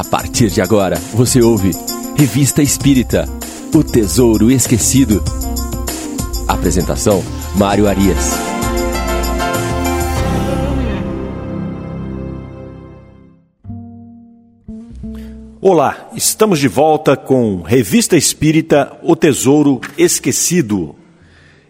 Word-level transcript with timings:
A 0.00 0.04
partir 0.04 0.48
de 0.48 0.62
agora, 0.62 0.96
você 1.12 1.42
ouve 1.42 1.72
Revista 2.16 2.62
Espírita 2.62 3.28
O 3.74 3.84
Tesouro 3.84 4.50
Esquecido. 4.50 5.22
Apresentação: 6.48 7.22
Mário 7.54 7.86
Arias. 7.86 8.32
Olá, 15.60 16.08
estamos 16.16 16.58
de 16.58 16.66
volta 16.66 17.14
com 17.14 17.60
Revista 17.60 18.16
Espírita 18.16 18.98
O 19.02 19.14
Tesouro 19.14 19.82
Esquecido. 19.98 20.96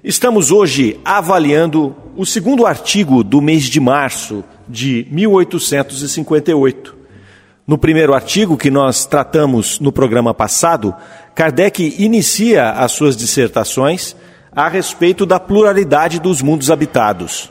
Estamos 0.05 0.53
hoje 0.53 1.01
avaliando 1.05 1.97
o 2.17 2.25
segundo 2.25 2.65
artigo 2.65 3.25
do 3.25 3.43
mês 3.43 3.65
de 3.65 3.81
março 3.81 4.45
de 4.69 5.09
1858. 5.11 7.00
No 7.67 7.79
primeiro 7.79 8.15
artigo 8.15 8.57
que 8.57 8.71
nós 8.71 9.07
tratamos 9.07 9.79
no 9.79 9.93
programa 9.93 10.35
passado, 10.35 10.95
Kardec 11.35 11.97
inicia 11.99 12.71
as 12.71 12.93
suas 12.93 13.17
dissertações 13.17 14.17
a 14.53 14.69
respeito 14.69 15.25
da 15.25 15.39
pluralidade 15.39 16.19
dos 16.19 16.43
mundos 16.43 16.71
habitados. 16.71 17.51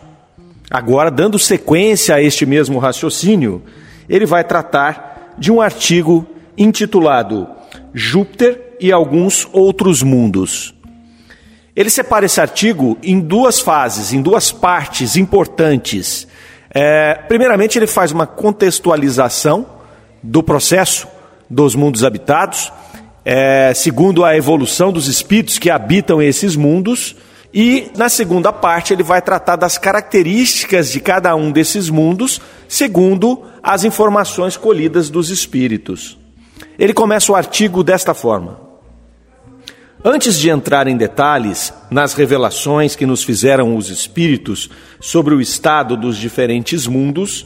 Agora, 0.70 1.10
dando 1.10 1.40
sequência 1.40 2.16
a 2.16 2.22
este 2.22 2.46
mesmo 2.46 2.80
raciocínio, 2.80 3.64
ele 4.10 4.26
vai 4.26 4.44
tratar 4.44 5.36
de 5.38 5.52
um 5.52 5.62
artigo 5.62 6.28
intitulado 6.58 7.48
Júpiter 7.94 8.76
e 8.80 8.92
alguns 8.92 9.48
outros 9.52 10.04
mundos. 10.04 10.76
Ele 11.76 11.90
separa 11.90 12.26
esse 12.26 12.42
artigo 12.42 12.98
em 13.02 13.20
duas 13.20 13.60
fases, 13.60 14.12
em 14.12 14.22
duas 14.22 14.52
partes 14.52 15.16
importantes. 15.16 16.28
É, 16.72 17.14
primeiramente, 17.28 17.80
ele 17.80 17.88
faz 17.88 18.12
uma 18.12 18.28
contextualização 18.28 19.79
do 20.22 20.44
processo 20.44 21.08
dos 21.50 21.76
mundos 21.76 22.04
habitados, 22.04 22.72
é, 23.26 23.74
segundo 23.74 24.24
a 24.24 24.36
evolução 24.36 24.92
dos 24.92 25.08
espíritos 25.08 25.58
que 25.58 25.70
habitam 25.70 26.22
esses 26.22 26.56
mundos. 26.56 27.16
E 27.54 27.90
na 27.98 28.10
segunda 28.10 28.54
parte, 28.54 28.94
ele 28.94 29.02
vai 29.02 29.22
tratar 29.22 29.56
das 29.56 29.78
características 29.78 30.92
de 30.92 31.00
cada 31.00 31.36
um 31.36 31.52
desses 31.52 31.90
mundos, 31.90 32.40
segundo 32.68 33.44
as 33.64 33.84
informações 33.84 34.56
colhidas 34.56 35.10
dos 35.10 35.30
espíritos. 35.30 36.18
Ele 36.78 36.94
começa 36.94 37.32
o 37.32 37.36
artigo 37.36 37.84
desta 37.84 38.14
forma. 38.14 38.70
Antes 40.04 40.40
de 40.40 40.50
entrar 40.50 40.88
em 40.88 40.96
detalhes 40.96 41.74
nas 41.92 42.14
revelações 42.14 42.96
que 42.96 43.06
nos 43.06 43.22
fizeram 43.22 43.76
os 43.76 43.90
Espíritos 43.90 44.70
sobre 45.02 45.36
o 45.36 45.42
estado 45.42 45.98
dos 45.98 46.16
diferentes 46.16 46.88
mundos, 46.88 47.46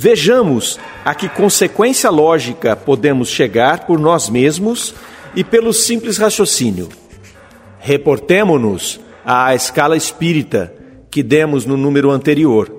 vejamos 0.00 0.78
a 1.04 1.12
que 1.12 1.28
consequência 1.28 2.08
lógica 2.08 2.76
podemos 2.76 3.28
chegar 3.28 3.84
por 3.84 3.98
nós 3.98 4.30
mesmos 4.30 4.94
e 5.34 5.42
pelo 5.42 5.72
simples 5.72 6.16
raciocínio. 6.16 6.88
Reportemo-nos 7.80 9.00
à 9.24 9.56
escala 9.56 9.96
espírita 9.96 10.72
que 11.10 11.20
demos 11.20 11.66
no 11.66 11.76
número 11.76 12.12
anterior. 12.12 12.72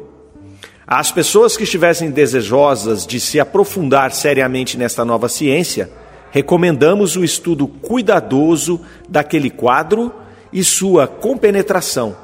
As 0.87 1.11
pessoas 1.11 1.57
que 1.57 1.63
estivessem 1.63 2.09
desejosas 2.09 3.05
de 3.05 3.19
se 3.19 3.37
aprofundar 3.37 4.13
seriamente 4.13 4.77
nesta 4.77 5.03
nova 5.03 5.27
ciência, 5.27 5.89
recomendamos 6.31 7.17
o 7.17 7.23
estudo 7.23 7.67
cuidadoso 7.67 8.79
daquele 9.09 9.49
quadro 9.49 10.11
e 10.53 10.63
sua 10.63 11.05
compenetração, 11.05 12.15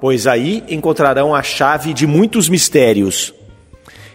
pois 0.00 0.28
aí 0.28 0.62
encontrarão 0.68 1.34
a 1.34 1.42
chave 1.42 1.92
de 1.92 2.06
muitos 2.06 2.48
mistérios. 2.48 3.34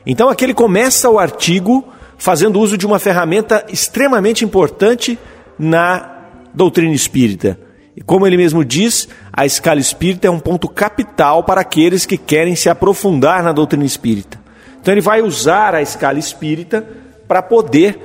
Então, 0.06 0.30
aqui 0.30 0.44
ele 0.44 0.54
começa 0.54 1.10
o 1.10 1.20
artigo 1.20 1.88
fazendo 2.18 2.60
uso 2.60 2.78
de 2.78 2.86
uma 2.86 3.00
ferramenta 3.00 3.66
extremamente 3.70 4.44
importante 4.46 5.18
na 5.58 6.28
doutrina 6.54 6.94
espírita. 6.94 7.60
E 7.96 8.02
como 8.02 8.26
ele 8.26 8.38
mesmo 8.38 8.66
diz, 8.66 9.08
a 9.32 9.46
escala 9.46 9.80
espírita 9.80 10.28
é 10.28 10.32
um 10.32 10.40
ponto 10.40 10.68
capital 10.68 11.44
para 11.44 11.62
aqueles 11.62 12.06
que 12.06 12.18
querem 12.18 12.56
se 12.56 12.70
aprofundar 12.70 13.44
na 13.44 13.52
doutrina 13.52 13.86
espírita. 13.86 14.40
Então, 14.82 14.94
ele 14.94 15.02
vai 15.02 15.22
usar 15.22 15.76
a 15.76 15.82
escala 15.82 16.20
espírita 16.20 16.86
para 17.28 17.42
poder 17.42 18.00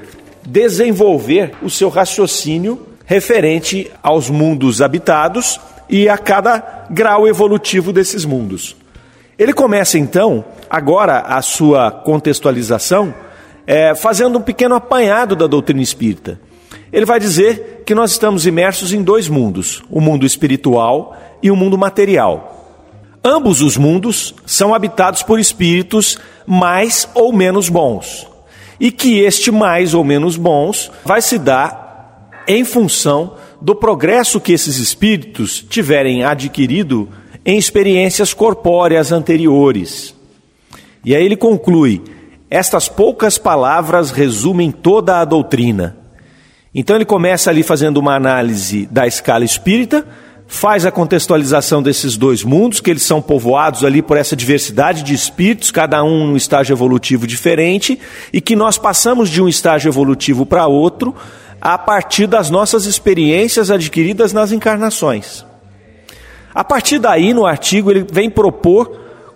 desenvolver 0.47 1.53
o 1.63 1.69
seu 1.69 1.89
raciocínio 1.89 2.87
referente 3.05 3.91
aos 4.03 4.31
mundos 4.31 4.83
habitados 4.83 5.61
e 5.89 6.09
a 6.09 6.19
cada 6.19 6.87
grau 6.91 7.27
evolutivo 7.27 7.93
desses 7.93 8.25
mundos. 8.25 8.77
Ele 9.39 9.53
começa 9.53 9.97
então, 9.97 10.45
agora, 10.69 11.21
a 11.21 11.41
sua 11.41 11.93
contextualização, 11.93 13.15
é, 13.67 13.95
fazendo 13.95 14.39
um 14.39 14.43
pequeno 14.43 14.75
apanhado 14.75 15.37
da 15.37 15.47
doutrina 15.47 15.81
espírita. 15.81 16.41
Ele 16.93 17.07
vai 17.07 17.21
dizer 17.21 17.83
que 17.87 17.95
nós 17.95 18.11
estamos 18.11 18.47
imersos 18.47 18.93
em 18.93 19.03
dois 19.03 19.29
mundos, 19.29 19.83
o 19.91 20.01
mundo 20.01 20.27
espiritual 20.27 21.17
e 21.43 21.51
o 21.51 21.57
mundo 21.57 21.79
material. 21.79 22.57
Ambos 23.23 23.63
os 23.63 23.77
mundos 23.77 24.35
são 24.45 24.75
habitados 24.75 25.23
por 25.23 25.39
espíritos 25.39 26.19
mais 26.47 27.09
ou 27.15 27.33
menos 27.33 27.69
bons 27.69 28.27
e 28.81 28.91
que 28.91 29.21
este 29.21 29.51
mais 29.51 29.93
ou 29.93 30.03
menos 30.05 30.37
bons 30.37 30.91
vai 31.05 31.21
se 31.21 31.39
dar 31.39 32.45
em 32.47 32.65
função 32.65 33.35
do 33.61 33.75
progresso 33.75 34.41
que 34.41 34.53
esses 34.53 34.79
espíritos 34.79 35.65
tiverem 35.69 36.25
adquirido 36.25 37.09
em 37.45 37.59
experiências 37.59 38.33
corpóreas 38.35 39.13
anteriores. 39.13 40.15
E 41.05 41.15
aí 41.15 41.25
ele 41.25 41.37
conclui: 41.37 42.03
estas 42.51 42.89
poucas 42.89 43.39
palavras 43.39 44.11
resumem 44.11 44.71
toda 44.71 45.21
a 45.21 45.25
doutrina. 45.25 45.97
Então 46.75 46.97
ele 46.97 47.05
começa 47.05 47.51
ali 47.51 47.63
fazendo 47.63 47.97
uma 47.99 48.15
análise 48.15 48.87
da 48.87 49.07
escala 49.07 49.45
espírita 49.45 50.07
faz 50.49 50.87
a 50.87 50.91
contextualização 50.91 51.83
desses 51.83 52.17
dois 52.17 52.43
mundos, 52.43 52.81
que 52.81 52.91
eles 52.91 53.03
são 53.03 53.21
povoados 53.21 53.85
ali 53.85 54.01
por 54.01 54.17
essa 54.17 54.35
diversidade 54.35 55.03
de 55.03 55.15
espíritos, 55.15 55.71
cada 55.71 56.03
um 56.03 56.27
num 56.27 56.37
estágio 56.37 56.73
evolutivo 56.73 57.27
diferente, 57.27 58.01
e 58.33 58.41
que 58.41 58.57
nós 58.57 58.79
passamos 58.79 59.29
de 59.29 59.43
um 59.43 59.49
estágio 59.49 59.91
evolutivo 59.91 60.47
para 60.47 60.67
outro 60.67 61.15
a 61.61 61.77
partir 61.77 62.27
das 62.27 62.49
nossas 62.49 62.87
experiências 62.87 63.71
adquiridas 63.71 64.33
nas 64.33 64.51
encarnações. 64.51 65.45
A 66.59 66.65
partir 66.65 66.99
daí, 66.99 67.33
no 67.33 67.47
artigo, 67.47 67.89
ele 67.89 68.05
vem 68.11 68.29
propor 68.29 68.91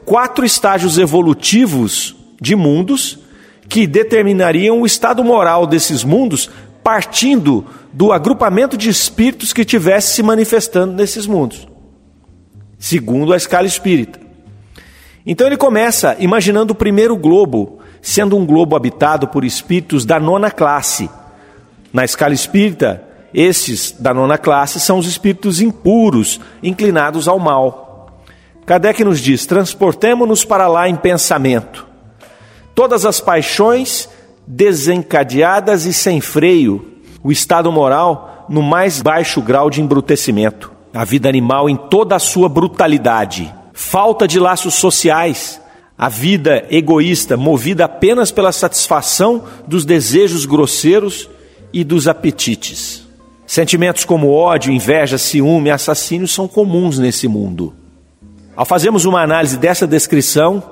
quatro 0.05 0.45
estágios 0.45 0.99
evolutivos 0.99 2.17
de 2.41 2.57
mundos 2.57 3.17
que 3.69 3.87
determinariam 3.87 4.81
o 4.81 4.85
estado 4.85 5.23
moral 5.23 5.65
desses 5.65 6.03
mundos 6.03 6.51
partindo 6.83 7.65
do 7.93 8.13
agrupamento 8.13 8.77
de 8.77 8.89
espíritos 8.89 9.53
que 9.53 9.61
estivesse 9.61 10.17
se 10.17 10.23
manifestando 10.25 10.95
nesses 10.95 11.25
mundos, 11.25 11.69
segundo 12.77 13.33
a 13.33 13.37
escala 13.37 13.69
espírita. 13.69 14.19
Então 15.25 15.47
ele 15.47 15.57
começa 15.57 16.17
imaginando 16.19 16.73
o 16.73 16.77
primeiro 16.77 17.17
globo 17.17 17.79
sendo 18.01 18.37
um 18.37 18.45
globo 18.45 18.75
habitado 18.75 19.29
por 19.29 19.45
espíritos 19.45 20.05
da 20.05 20.19
nona 20.19 20.51
classe. 20.51 21.09
Na 21.93 22.05
escala 22.05 22.35
espírita, 22.35 23.12
esses 23.35 23.93
da 23.99 24.13
nona 24.13 24.37
classe 24.37 24.79
são 24.81 24.99
os 24.99 25.07
espíritos 25.07 25.61
impuros, 25.61 26.41
inclinados 26.63 27.27
ao 27.27 27.39
mal. 27.39 28.23
Kardec 28.67 29.05
nos 29.05 29.21
diz: 29.21 29.47
transportemo-nos 29.47 30.45
para 30.45 30.69
lá 30.69 30.89
em 30.89 30.97
pensamento. 30.97 31.87
Todas 32.75 33.05
as 33.05 33.21
paixões 33.21 34.09
desencadeadas 34.47 35.85
e 35.85 35.93
sem 35.93 36.21
freio, 36.21 36.99
o 37.23 37.31
estado 37.31 37.71
moral 37.71 38.47
no 38.49 38.63
mais 38.63 39.01
baixo 39.01 39.41
grau 39.41 39.71
de 39.71 39.81
embrutecimento, 39.81 40.73
a 40.93 41.05
vida 41.05 41.29
animal 41.29 41.69
em 41.69 41.77
toda 41.77 42.17
a 42.17 42.19
sua 42.19 42.49
brutalidade, 42.49 43.53
falta 43.73 44.27
de 44.27 44.39
laços 44.39 44.75
sociais, 44.75 45.61
a 45.97 46.09
vida 46.09 46.67
egoísta 46.71 47.37
movida 47.37 47.85
apenas 47.85 48.31
pela 48.31 48.53
satisfação 48.53 49.45
dos 49.67 49.85
desejos 49.85 50.45
grosseiros 50.45 51.29
e 51.73 51.85
dos 51.85 52.09
apetites. 52.09 53.02
Sentimentos 53.53 54.07
como 54.07 54.33
ódio, 54.33 54.73
inveja, 54.73 55.19
ciúme, 55.19 55.71
assassínio 55.71 56.27
são 56.27 56.49
comuns 56.49 56.99
nesse 56.99 57.29
mundo. 57.29 57.75
Ao 58.57 58.65
fazermos 58.65 59.05
uma 59.05 59.21
análise 59.21 59.59
dessa 59.59 59.87
descrição 59.87 60.63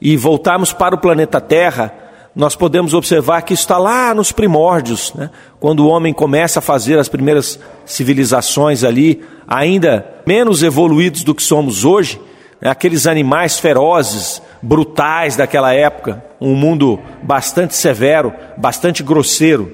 e 0.00 0.16
voltarmos 0.16 0.72
para 0.72 0.94
o 0.94 0.98
planeta 0.98 1.40
Terra, 1.40 1.92
nós 2.32 2.54
podemos 2.54 2.94
observar 2.94 3.42
que 3.42 3.54
isso 3.54 3.64
está 3.64 3.76
lá 3.76 4.14
nos 4.14 4.30
primórdios, 4.30 5.12
né? 5.14 5.30
quando 5.58 5.80
o 5.80 5.88
homem 5.88 6.14
começa 6.14 6.60
a 6.60 6.62
fazer 6.62 6.96
as 6.96 7.08
primeiras 7.08 7.58
civilizações 7.84 8.84
ali, 8.84 9.20
ainda 9.44 10.06
menos 10.24 10.62
evoluídos 10.62 11.24
do 11.24 11.34
que 11.34 11.42
somos 11.42 11.84
hoje, 11.84 12.20
né? 12.60 12.70
aqueles 12.70 13.08
animais 13.08 13.58
ferozes, 13.58 14.40
brutais 14.62 15.34
daquela 15.34 15.74
época, 15.74 16.24
um 16.40 16.54
mundo 16.54 17.00
bastante 17.20 17.74
severo, 17.74 18.32
bastante 18.56 19.02
grosseiro. 19.02 19.72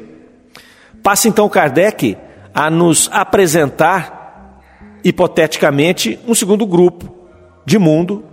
Passa 1.02 1.28
então 1.28 1.46
Kardec 1.46 2.16
a 2.58 2.68
nos 2.68 3.08
apresentar, 3.12 4.60
hipoteticamente, 5.04 6.18
um 6.26 6.34
segundo 6.34 6.66
grupo 6.66 7.08
de 7.64 7.78
mundo 7.78 8.24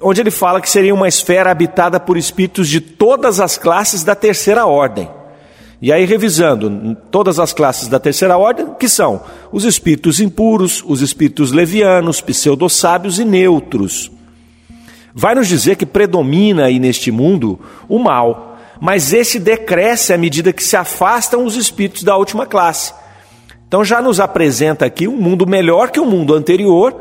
onde 0.00 0.20
ele 0.20 0.30
fala 0.30 0.60
que 0.60 0.70
seria 0.70 0.94
uma 0.94 1.08
esfera 1.08 1.50
habitada 1.50 1.98
por 1.98 2.16
espíritos 2.16 2.68
de 2.68 2.80
todas 2.80 3.40
as 3.40 3.58
classes 3.58 4.04
da 4.04 4.14
terceira 4.14 4.66
ordem. 4.66 5.10
E 5.82 5.92
aí, 5.92 6.04
revisando 6.04 6.96
todas 7.10 7.40
as 7.40 7.52
classes 7.52 7.88
da 7.88 7.98
terceira 7.98 8.38
ordem, 8.38 8.68
que 8.78 8.88
são 8.88 9.22
os 9.50 9.64
espíritos 9.64 10.20
impuros, 10.20 10.80
os 10.86 11.02
espíritos 11.02 11.50
levianos, 11.50 12.20
pseudo-sábios 12.20 13.18
e 13.18 13.24
neutros. 13.24 14.12
Vai 15.12 15.34
nos 15.34 15.48
dizer 15.48 15.74
que 15.74 15.84
predomina 15.84 16.66
aí 16.66 16.78
neste 16.78 17.10
mundo 17.10 17.58
o 17.88 17.98
mal, 17.98 18.58
mas 18.80 19.12
esse 19.12 19.40
decresce 19.40 20.12
à 20.12 20.18
medida 20.18 20.52
que 20.52 20.62
se 20.62 20.76
afastam 20.76 21.44
os 21.44 21.56
espíritos 21.56 22.04
da 22.04 22.16
última 22.16 22.46
classe. 22.46 22.94
Então 23.68 23.84
já 23.84 24.00
nos 24.00 24.20
apresenta 24.20 24.86
aqui 24.86 25.08
um 25.08 25.16
mundo 25.16 25.46
melhor 25.46 25.90
que 25.90 25.98
o 25.98 26.06
mundo 26.06 26.34
anterior, 26.34 26.94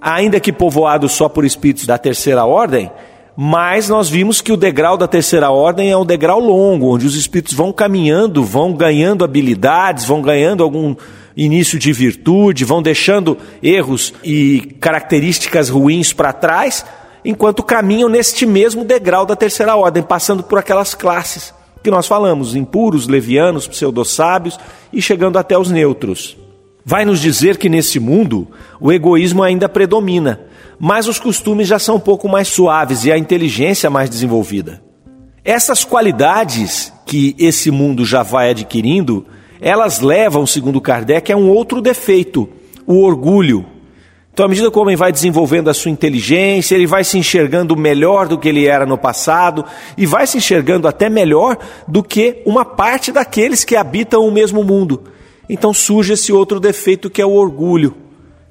ainda 0.00 0.38
que 0.38 0.52
povoado 0.52 1.08
só 1.08 1.28
por 1.28 1.44
espíritos 1.44 1.84
da 1.84 1.98
terceira 1.98 2.44
ordem, 2.44 2.90
mas 3.36 3.88
nós 3.88 4.08
vimos 4.08 4.40
que 4.40 4.52
o 4.52 4.56
degrau 4.56 4.96
da 4.96 5.08
terceira 5.08 5.50
ordem 5.50 5.90
é 5.90 5.96
um 5.96 6.06
degrau 6.06 6.38
longo, 6.38 6.94
onde 6.94 7.06
os 7.06 7.16
espíritos 7.16 7.54
vão 7.54 7.72
caminhando, 7.72 8.44
vão 8.44 8.72
ganhando 8.72 9.24
habilidades, 9.24 10.04
vão 10.04 10.22
ganhando 10.22 10.62
algum 10.62 10.94
início 11.36 11.78
de 11.78 11.92
virtude, 11.92 12.64
vão 12.64 12.80
deixando 12.80 13.36
erros 13.62 14.14
e 14.24 14.76
características 14.80 15.68
ruins 15.68 16.12
para 16.12 16.32
trás, 16.32 16.86
enquanto 17.24 17.64
caminham 17.64 18.08
neste 18.08 18.46
mesmo 18.46 18.84
degrau 18.84 19.26
da 19.26 19.34
terceira 19.34 19.74
ordem, 19.74 20.02
passando 20.02 20.42
por 20.44 20.58
aquelas 20.58 20.94
classes 20.94 21.55
que 21.82 21.90
nós 21.90 22.06
falamos, 22.06 22.54
impuros, 22.54 23.06
levianos, 23.06 23.66
pseudo-sábios 23.66 24.58
e 24.92 25.00
chegando 25.00 25.38
até 25.38 25.56
os 25.58 25.70
neutros. 25.70 26.36
Vai 26.84 27.04
nos 27.04 27.20
dizer 27.20 27.56
que 27.56 27.68
nesse 27.68 27.98
mundo 27.98 28.48
o 28.80 28.92
egoísmo 28.92 29.42
ainda 29.42 29.68
predomina 29.68 30.46
mas 30.78 31.08
os 31.08 31.18
costumes 31.18 31.66
já 31.66 31.78
são 31.78 31.96
um 31.96 32.00
pouco 32.00 32.28
mais 32.28 32.48
suaves 32.48 33.04
e 33.04 33.12
a 33.12 33.18
inteligência 33.18 33.88
mais 33.88 34.10
desenvolvida. 34.10 34.82
Essas 35.44 35.84
qualidades 35.84 36.92
que 37.06 37.34
esse 37.38 37.70
mundo 37.70 38.04
já 38.04 38.22
vai 38.22 38.50
adquirindo, 38.50 39.26
elas 39.60 40.00
levam, 40.00 40.46
segundo 40.46 40.80
Kardec, 40.80 41.32
a 41.32 41.36
um 41.36 41.48
outro 41.48 41.80
defeito, 41.80 42.48
o 42.86 43.00
orgulho. 43.00 43.64
Então, 44.36 44.44
à 44.44 44.48
medida 44.50 44.70
que 44.70 44.78
o 44.78 44.82
homem 44.82 44.96
vai 44.96 45.10
desenvolvendo 45.10 45.70
a 45.70 45.72
sua 45.72 45.90
inteligência, 45.90 46.74
ele 46.74 46.86
vai 46.86 47.02
se 47.02 47.16
enxergando 47.16 47.74
melhor 47.74 48.28
do 48.28 48.36
que 48.36 48.50
ele 48.50 48.66
era 48.66 48.84
no 48.84 48.98
passado 48.98 49.64
e 49.96 50.04
vai 50.04 50.26
se 50.26 50.36
enxergando 50.36 50.86
até 50.86 51.08
melhor 51.08 51.56
do 51.88 52.02
que 52.02 52.42
uma 52.44 52.62
parte 52.62 53.10
daqueles 53.10 53.64
que 53.64 53.74
habitam 53.74 54.28
o 54.28 54.30
mesmo 54.30 54.62
mundo. 54.62 55.04
Então 55.48 55.72
surge 55.72 56.12
esse 56.12 56.34
outro 56.34 56.60
defeito 56.60 57.08
que 57.08 57.22
é 57.22 57.24
o 57.24 57.32
orgulho 57.32 57.94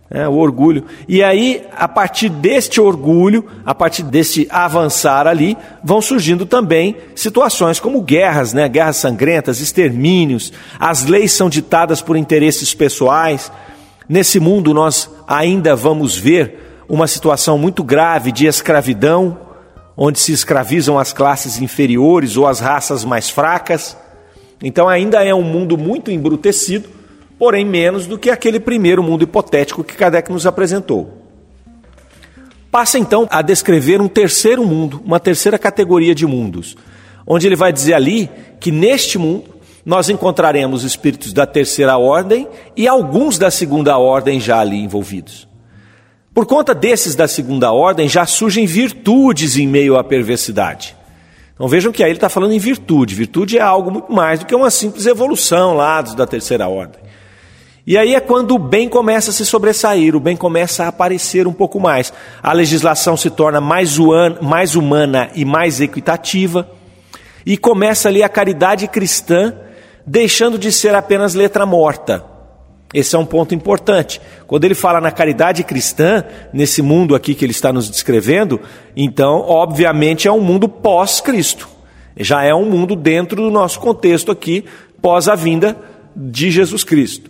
é, 0.10 0.28
o 0.28 0.34
orgulho. 0.34 0.86
E 1.08 1.24
aí, 1.24 1.64
a 1.76 1.88
partir 1.88 2.30
deste 2.30 2.82
orgulho, 2.82 3.46
a 3.64 3.76
partir 3.76 4.02
desse 4.02 4.48
avançar 4.50 5.28
ali, 5.28 5.56
vão 5.84 6.02
surgindo 6.02 6.48
também 6.48 6.96
situações 7.14 7.80
como 7.80 8.02
guerras, 8.02 8.54
né? 8.54 8.68
guerras 8.68 8.98
sangrentas, 8.98 9.60
extermínios, 9.60 10.52
as 10.80 11.06
leis 11.06 11.32
são 11.32 11.48
ditadas 11.48 12.02
por 12.02 12.18
interesses 12.18 12.74
pessoais. 12.74 13.52
Nesse 14.08 14.40
mundo, 14.40 14.74
nós 14.74 15.10
ainda 15.28 15.76
vamos 15.76 16.18
ver 16.18 16.84
uma 16.88 17.08
situação 17.08 17.58
muito 17.58 17.84
grave 17.84 18.32
de 18.32 18.46
escravidão, 18.46 19.38
onde 19.98 20.20
se 20.20 20.32
escravizam 20.32 21.00
as 21.00 21.14
classes 21.14 21.60
inferiores 21.60 22.38
ou 22.38 22.48
as 22.48 22.60
raças 22.60 23.04
mais 23.04 23.30
fracas. 23.30 23.98
Então, 24.62 24.88
ainda 24.88 25.24
é 25.24 25.34
um 25.34 25.44
mundo 25.44 25.78
muito 25.78 26.12
embrutecido 26.12 26.96
porém 27.38 27.66
menos 27.66 28.08
do 28.08 28.18
que 28.18 28.30
aquele 28.30 28.60
primeiro 28.60 29.04
mundo 29.04 29.24
hipotético 29.24 29.84
que 29.84 29.96
Kardec 29.96 30.32
nos 30.32 30.46
apresentou. 30.46 31.22
Passa 32.72 33.00
então 33.00 33.28
a 33.32 33.42
descrever 33.42 34.02
um 34.02 34.08
terceiro 34.08 34.66
mundo, 34.66 35.02
uma 35.06 35.20
terceira 35.20 35.58
categoria 35.58 36.14
de 36.14 36.26
mundos, 36.26 36.76
onde 37.26 37.48
ele 37.48 37.56
vai 37.56 37.72
dizer 37.72 37.94
ali 37.94 38.30
que 38.60 38.72
neste 38.72 39.18
mundo 39.18 39.55
nós 39.86 40.10
encontraremos 40.10 40.84
espíritos 40.84 41.32
da 41.32 41.46
terceira 41.46 41.98
ordem 41.98 42.48
e 42.76 42.88
alguns 42.88 43.38
da 43.38 43.52
segunda 43.52 43.98
ordem 43.98 44.40
já 44.40 44.60
ali 44.60 44.78
envolvidos. 44.78 45.48
Por 46.34 46.46
conta 46.46 46.74
desses 46.74 47.16
da 47.16 47.28
segunda 47.28 47.72
ordem, 47.72 48.10
já 48.10 48.26
surgem 48.26 48.66
virtudes 48.66 49.56
em 49.56 49.68
meio 49.68 49.98
à 49.98 50.04
perversidade. 50.04 50.96
Então 51.54 51.68
vejam 51.70 51.92
que 51.92 52.04
aí 52.04 52.10
ele 52.10 52.18
está 52.18 52.28
falando 52.28 52.52
em 52.52 52.60
virtude. 52.60 53.16
Virtude 53.16 53.58
é 53.58 53.62
algo 53.62 53.90
muito 53.90 54.12
mais 54.12 54.40
do 54.40 54.46
que 54.46 54.54
uma 54.54 54.70
simples 54.70 55.06
evolução 55.06 55.76
lá 55.76 56.02
dos 56.02 56.14
da 56.14 56.28
terceira 56.28 56.68
ordem. 56.68 57.00
E 57.88 57.98
aí 57.98 58.16
é 58.16 58.20
quando 58.20 58.56
o 58.56 58.60
bem 58.60 58.90
começa 58.90 59.30
a 59.30 59.34
se 59.34 59.46
sobressair, 59.46 60.16
o 60.16 60.20
bem 60.20 60.36
começa 60.36 60.84
a 60.84 60.88
aparecer 60.88 61.48
um 61.48 61.54
pouco 61.54 61.80
mais. 61.80 62.12
A 62.42 62.52
legislação 62.52 63.16
se 63.16 63.30
torna 63.30 63.62
mais, 63.62 63.96
mais 64.42 64.76
humana 64.76 65.30
e 65.36 65.46
mais 65.46 65.80
equitativa, 65.80 66.68
e 67.46 67.56
começa 67.56 68.10
ali 68.10 68.24
a 68.24 68.28
caridade 68.28 68.88
cristã, 68.88 69.54
deixando 70.06 70.58
de 70.58 70.72
ser 70.72 70.94
apenas 70.94 71.34
letra 71.34 71.66
morta. 71.66 72.24
Esse 72.94 73.16
é 73.16 73.20
um 73.20 73.26
ponto 73.26 73.54
importante. 73.54 74.22
Quando 74.48 74.64
ele 74.64 74.76
fala 74.76 75.02
na 75.02 75.12
caridade 75.12 75.64
cristã, 75.64 76.24
nesse 76.54 76.82
mundo 76.82 77.16
aqui 77.16 77.34
que 77.34 77.44
ele 77.44 77.52
está 77.52 77.74
nos 77.74 77.90
descrevendo, 77.90 78.62
então, 78.96 79.42
obviamente, 79.42 80.28
é 80.28 80.32
um 80.32 80.40
mundo 80.40 80.70
pós-Cristo. 80.70 81.68
Já 82.18 82.44
é 82.44 82.54
um 82.54 82.70
mundo 82.70 82.96
dentro 82.96 83.42
do 83.42 83.52
nosso 83.52 83.80
contexto 83.80 84.32
aqui, 84.32 84.64
pós 85.02 85.28
a 85.28 85.36
vinda 85.36 85.76
de 86.16 86.50
Jesus 86.50 86.84
Cristo. 86.84 87.30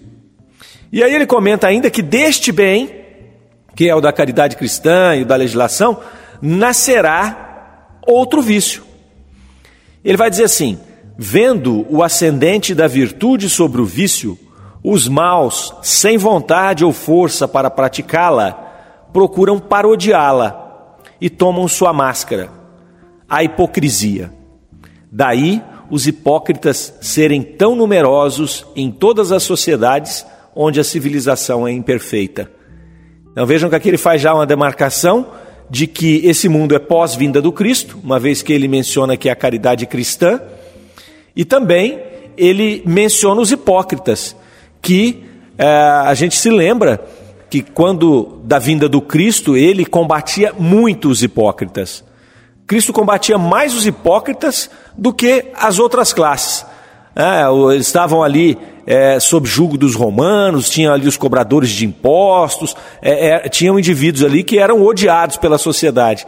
E 0.91 1.03
aí 1.03 1.13
ele 1.15 1.25
comenta 1.25 1.67
ainda 1.67 1.89
que 1.89 2.01
deste 2.01 2.51
bem, 2.51 2.91
que 3.75 3.89
é 3.89 3.95
o 3.95 4.01
da 4.01 4.13
caridade 4.13 4.55
cristã 4.55 5.15
e 5.15 5.23
o 5.23 5.25
da 5.25 5.35
legislação, 5.35 5.99
nascerá 6.41 7.97
outro 8.05 8.41
vício. 8.41 8.83
Ele 10.03 10.17
vai 10.17 10.29
dizer 10.29 10.43
assim: 10.43 10.77
vendo 11.17 11.85
o 11.89 12.03
ascendente 12.03 12.75
da 12.75 12.87
virtude 12.87 13.49
sobre 13.49 13.81
o 13.81 13.85
vício, 13.85 14.37
os 14.83 15.07
maus, 15.07 15.73
sem 15.81 16.17
vontade 16.17 16.85
ou 16.85 16.91
força 16.91 17.47
para 17.47 17.69
praticá-la, 17.69 18.51
procuram 19.11 19.59
parodiá-la 19.59 20.97
e 21.19 21.29
tomam 21.29 21.67
sua 21.67 21.93
máscara, 21.93 22.49
a 23.29 23.43
hipocrisia. 23.43 24.31
Daí 25.11 25.61
os 25.89 26.07
hipócritas 26.07 26.93
serem 27.01 27.41
tão 27.41 27.75
numerosos 27.75 28.65
em 28.75 28.91
todas 28.91 29.31
as 29.31 29.43
sociedades 29.43 30.25
onde 30.55 30.79
a 30.79 30.83
civilização 30.83 31.67
é 31.67 31.71
imperfeita. 31.71 32.51
Então 33.31 33.45
vejam 33.45 33.69
que 33.69 33.75
aqui 33.75 33.89
ele 33.89 33.97
faz 33.97 34.21
já 34.21 34.33
uma 34.33 34.45
demarcação 34.45 35.27
de 35.69 35.87
que 35.87 36.25
esse 36.25 36.47
mundo 36.47 36.75
é 36.75 36.79
pós-vinda 36.79 37.41
do 37.41 37.51
Cristo, 37.51 37.99
uma 38.03 38.19
vez 38.19 38.41
que 38.41 38.53
ele 38.53 38.67
menciona 38.67 39.17
que 39.17 39.29
é 39.29 39.31
a 39.31 39.35
caridade 39.35 39.85
cristã, 39.85 40.39
e 41.35 41.43
também 41.43 41.99
ele 42.37 42.81
menciona 42.85 43.41
os 43.41 43.51
hipócritas, 43.51 44.35
que 44.81 45.23
é, 45.57 45.67
a 45.67 46.13
gente 46.13 46.35
se 46.35 46.49
lembra 46.49 47.05
que 47.49 47.61
quando 47.61 48.39
da 48.43 48.59
vinda 48.59 48.89
do 48.89 49.01
Cristo 49.01 49.55
ele 49.55 49.85
combatia 49.85 50.53
muito 50.57 51.09
os 51.09 51.23
hipócritas. 51.23 52.03
Cristo 52.67 52.91
combatia 52.91 53.37
mais 53.37 53.73
os 53.75 53.85
hipócritas 53.85 54.69
do 54.97 55.13
que 55.13 55.45
as 55.55 55.79
outras 55.79 56.11
classes. 56.11 56.65
É, 57.15 57.43
eles 57.73 57.87
estavam 57.87 58.23
ali 58.23 58.57
é, 58.85 59.19
sob 59.19 59.47
julgo 59.47 59.77
dos 59.77 59.95
romanos, 59.95 60.69
tinha 60.69 60.91
ali 60.91 61.07
os 61.07 61.15
cobradores 61.15 61.69
de 61.69 61.85
impostos, 61.85 62.75
é, 63.01 63.47
tinham 63.49 63.79
indivíduos 63.79 64.23
ali 64.23 64.43
que 64.43 64.59
eram 64.59 64.83
odiados 64.83 65.37
pela 65.37 65.57
sociedade. 65.57 66.25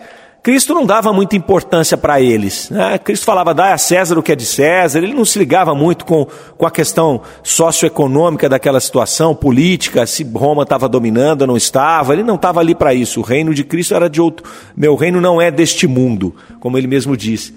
Cristo 0.48 0.74
não 0.74 0.86
dava 0.86 1.12
muita 1.12 1.36
importância 1.36 1.98
para 1.98 2.22
eles. 2.22 2.70
Né? 2.70 2.98
Cristo 3.00 3.26
falava, 3.26 3.54
dá 3.54 3.74
a 3.74 3.78
César 3.78 4.18
o 4.18 4.24
que 4.24 4.32
é 4.32 4.36
de 4.36 4.46
César, 4.46 5.00
ele 5.00 5.14
não 5.14 5.26
se 5.26 5.38
ligava 5.38 5.76
muito 5.76 6.06
com, 6.06 6.26
com 6.58 6.66
a 6.66 6.72
questão 6.72 7.22
socioeconômica 7.44 8.48
daquela 8.48 8.80
situação, 8.80 9.36
política, 9.36 10.08
se 10.08 10.24
Roma 10.24 10.64
estava 10.64 10.88
dominando 10.88 11.42
ou 11.42 11.48
não 11.48 11.58
estava, 11.58 12.14
ele 12.14 12.24
não 12.24 12.36
estava 12.36 12.62
ali 12.62 12.74
para 12.74 12.94
isso. 12.94 13.20
O 13.20 13.24
reino 13.24 13.54
de 13.54 13.66
Cristo 13.66 13.94
era 13.94 14.10
de 14.10 14.22
outro. 14.22 14.50
Meu 14.74 14.96
reino 14.96 15.20
não 15.20 15.42
é 15.42 15.52
deste 15.52 15.86
mundo, 15.86 16.34
como 16.62 16.78
ele 16.78 16.88
mesmo 16.88 17.18
disse. 17.18 17.54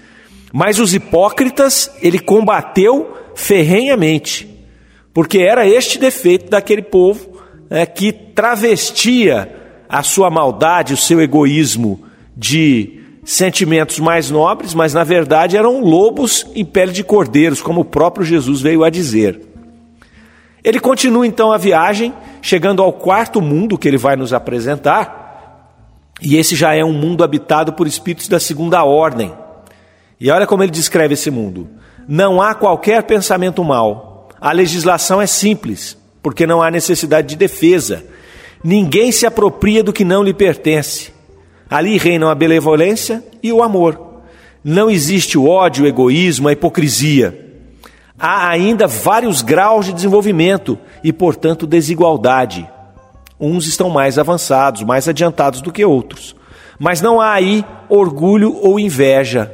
Mas 0.53 0.81
os 0.81 0.93
hipócritas 0.93 1.93
ele 2.03 2.19
combateu 2.19 3.17
ferrenhamente 3.37 4.53
porque 5.15 5.39
era 5.39 5.65
este 5.65 5.97
defeito 5.97 6.51
daquele 6.51 6.83
povo 6.83 7.41
né, 7.71 7.87
que 7.87 8.11
travestia 8.11 9.49
a 9.89 10.03
sua 10.03 10.29
maldade, 10.29 10.93
o 10.93 10.97
seu 10.97 11.21
egoísmo 11.21 12.10
de 12.41 13.01
sentimentos 13.25 13.99
mais 13.99 14.31
nobres, 14.31 14.73
mas 14.73 14.95
na 14.95 15.05
verdade 15.05 15.57
eram 15.57 15.83
lobos 15.83 16.47
em 16.55 16.65
pele 16.65 16.93
de 16.93 17.05
cordeiros, 17.05 17.61
como 17.61 17.83
o 17.83 17.85
próprio 17.85 18.25
Jesus 18.25 18.63
veio 18.63 18.83
a 18.83 18.89
dizer. 18.89 19.41
Ele 20.65 20.81
continua 20.81 21.27
então 21.27 21.53
a 21.53 21.59
viagem, 21.59 22.15
chegando 22.41 22.83
ao 22.83 22.93
quarto 22.93 23.43
mundo 23.43 23.77
que 23.77 23.87
ele 23.87 23.99
vai 23.99 24.17
nos 24.17 24.33
apresentar, 24.33 25.19
e 26.23 26.37
esse 26.37 26.57
já 26.57 26.75
é 26.75 26.83
um 26.83 26.93
mundo 26.93 27.23
habitado 27.23 27.75
por 27.75 27.87
espíritos 27.87 28.29
da 28.29 28.41
segunda 28.41 28.83
ordem. 28.85 29.33
E 30.19 30.31
olha 30.31 30.47
como 30.47 30.63
ele 30.63 30.73
descreve 30.73 31.15
esse 31.15 31.31
mundo: 31.31 31.69
não 32.09 32.41
há 32.41 32.55
qualquer 32.55 33.03
pensamento 33.03 33.63
mal 33.63 34.11
a 34.41 34.53
legislação 34.53 35.21
é 35.21 35.27
simples, 35.27 35.99
porque 36.23 36.47
não 36.47 36.63
há 36.63 36.71
necessidade 36.71 37.29
de 37.29 37.37
defesa. 37.37 38.03
Ninguém 38.65 39.13
se 39.13 39.27
apropria 39.27 39.85
do 39.85 39.93
que 39.93 40.05
não 40.05 40.23
lhe 40.23 40.33
pertence. 40.33 41.13
Ali 41.71 41.97
reinam 41.97 42.29
a 42.29 42.35
benevolência 42.35 43.23
e 43.41 43.53
o 43.53 43.63
amor. 43.63 44.23
Não 44.63 44.91
existe 44.91 45.39
o 45.39 45.49
ódio, 45.49 45.85
o 45.85 45.87
egoísmo, 45.87 46.49
a 46.49 46.53
hipocrisia. 46.53 47.47
há 48.19 48.49
ainda 48.49 48.87
vários 48.87 49.41
graus 49.41 49.87
de 49.87 49.93
desenvolvimento 49.93 50.79
e, 51.03 51.13
portanto, 51.13 51.67
desigualdade. 51.67 52.69
Uns 53.39 53.67
estão 53.67 53.89
mais 53.89 54.19
avançados, 54.19 54.83
mais 54.83 55.09
adiantados 55.09 55.63
do 55.63 55.73
que 55.73 55.85
outros. 55.85 56.37
Mas 56.79 57.01
não 57.01 57.21
há 57.21 57.33
aí 57.33 57.65
orgulho 57.89 58.55
ou 58.61 58.79
inveja. 58.79 59.51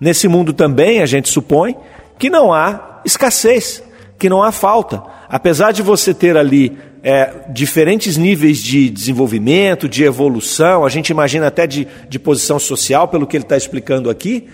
Nesse 0.00 0.28
mundo 0.28 0.52
também, 0.52 1.00
a 1.00 1.06
gente 1.06 1.28
supõe 1.28 1.76
que 2.18 2.30
não 2.30 2.52
há 2.52 3.00
escassez, 3.04 3.82
que 4.18 4.28
não 4.28 4.42
há 4.42 4.52
falta. 4.52 5.02
Apesar 5.28 5.72
de 5.72 5.82
você 5.82 6.12
ter 6.12 6.36
ali 6.36 6.78
é, 7.02 7.30
diferentes 7.48 8.16
níveis 8.16 8.58
de 8.58 8.88
desenvolvimento, 8.88 9.88
de 9.88 10.04
evolução, 10.04 10.84
a 10.84 10.88
gente 10.88 11.10
imagina 11.10 11.48
até 11.48 11.66
de, 11.66 11.86
de 12.08 12.18
posição 12.18 12.58
social, 12.58 13.08
pelo 13.08 13.26
que 13.26 13.36
ele 13.36 13.44
está 13.44 13.56
explicando 13.56 14.08
aqui, 14.08 14.48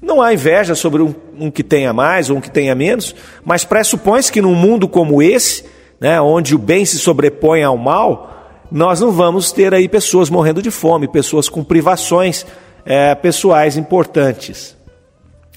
não 0.00 0.22
há 0.22 0.32
inveja 0.32 0.76
sobre 0.76 1.02
um, 1.02 1.12
um, 1.38 1.50
que 1.50 1.64
tenha 1.64 1.92
mais 1.92 2.30
ou 2.30 2.36
um 2.36 2.40
que 2.40 2.50
tenha 2.50 2.74
menos, 2.74 3.14
mas 3.44 3.64
pressupõe-se 3.64 4.30
que 4.30 4.40
num 4.40 4.54
mundo 4.54 4.86
como 4.86 5.20
esse, 5.20 5.64
né, 6.00 6.20
onde 6.20 6.54
o 6.54 6.58
bem 6.58 6.84
se 6.84 6.98
sobrepõe 6.98 7.64
ao 7.64 7.76
mal, 7.76 8.62
nós 8.70 9.00
não 9.00 9.10
vamos 9.10 9.50
ter 9.50 9.74
aí 9.74 9.88
pessoas 9.88 10.30
morrendo 10.30 10.62
de 10.62 10.70
fome, 10.70 11.08
pessoas 11.08 11.48
com 11.48 11.64
privações 11.64 12.46
é, 12.84 13.14
pessoais 13.16 13.76
importantes. 13.76 14.76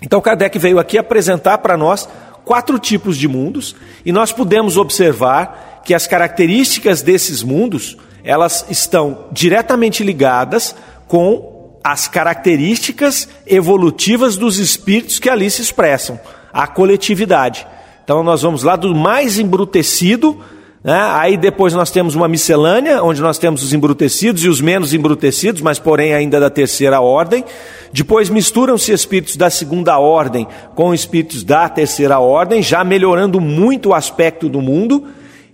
Então 0.01 0.19
Kardec 0.19 0.57
veio 0.57 0.79
aqui 0.79 0.97
apresentar 0.97 1.59
para 1.59 1.77
nós 1.77 2.09
quatro 2.43 2.79
tipos 2.79 3.15
de 3.15 3.27
mundos 3.27 3.75
e 4.03 4.11
nós 4.11 4.31
podemos 4.31 4.75
observar 4.75 5.70
que 5.83 5.93
as 5.93 6.07
características 6.07 7.01
desses 7.01 7.43
mundos 7.43 7.97
elas 8.23 8.65
estão 8.69 9.25
diretamente 9.31 10.03
ligadas 10.03 10.75
com 11.07 11.79
as 11.83 12.07
características 12.07 13.27
evolutivas 13.47 14.37
dos 14.37 14.59
espíritos 14.59 15.17
que 15.17 15.29
ali 15.29 15.49
se 15.49 15.61
expressam, 15.61 16.19
a 16.53 16.67
coletividade. 16.67 17.65
Então 18.03 18.23
nós 18.23 18.43
vamos 18.43 18.63
lá 18.63 18.75
do 18.75 18.93
mais 18.93 19.39
embrutecido 19.39 20.39
né? 20.83 20.99
Aí 21.11 21.37
depois 21.37 21.73
nós 21.75 21.91
temos 21.91 22.15
uma 22.15 22.27
miscelânea, 22.27 23.03
onde 23.03 23.21
nós 23.21 23.37
temos 23.37 23.61
os 23.61 23.71
embrutecidos 23.71 24.43
e 24.43 24.49
os 24.49 24.59
menos 24.59 24.93
embrutecidos, 24.93 25.61
mas 25.61 25.77
porém 25.77 26.13
ainda 26.13 26.39
da 26.39 26.49
terceira 26.49 26.99
ordem. 26.99 27.45
Depois 27.93 28.29
misturam-se 28.29 28.91
espíritos 28.91 29.35
da 29.35 29.49
segunda 29.49 29.99
ordem 29.99 30.47
com 30.73 30.93
espíritos 30.93 31.43
da 31.43 31.69
terceira 31.69 32.19
ordem, 32.19 32.63
já 32.63 32.83
melhorando 32.83 33.39
muito 33.39 33.89
o 33.89 33.93
aspecto 33.93 34.49
do 34.49 34.59
mundo. 34.59 35.05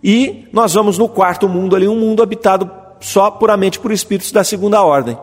E 0.03 0.47
nós 0.51 0.73
vamos 0.73 0.97
no 0.97 1.09
quarto 1.09 1.47
mundo 1.47 1.75
ali, 1.75 1.87
um 1.87 1.99
mundo 1.99 2.21
habitado 2.23 2.69
só 2.99 3.29
puramente 3.31 3.79
por 3.79 3.91
espíritos 3.91 4.31
da 4.31 4.43
segunda 4.43 4.81
ordem. 4.81 5.17